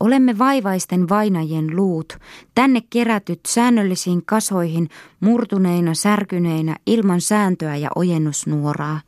[0.00, 2.18] Olemme vaivaisten vainajien luut,
[2.54, 4.88] tänne kerätyt säännöllisiin kasoihin,
[5.20, 9.00] murtuneina, särkyneinä, ilman sääntöä ja ojennusnuoraa.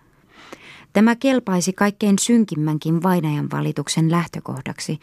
[0.93, 4.98] Tämä kelpaisi kaikkein synkimmänkin vainajan valituksen lähtökohdaksi,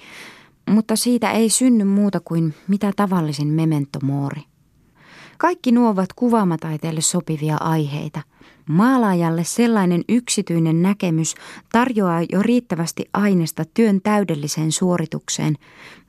[0.70, 4.42] mutta siitä ei synny muuta kuin mitä tavallisin memento mori.
[5.38, 8.22] Kaikki nuo ovat kuvaamataiteelle sopivia aiheita–
[8.68, 11.36] Maalaajalle sellainen yksityinen näkemys
[11.72, 15.58] tarjoaa jo riittävästi aineesta työn täydelliseen suoritukseen,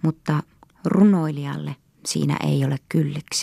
[0.03, 0.43] mutta
[0.85, 1.77] runoilijalle
[2.07, 3.43] siinä ei ole kylliksi.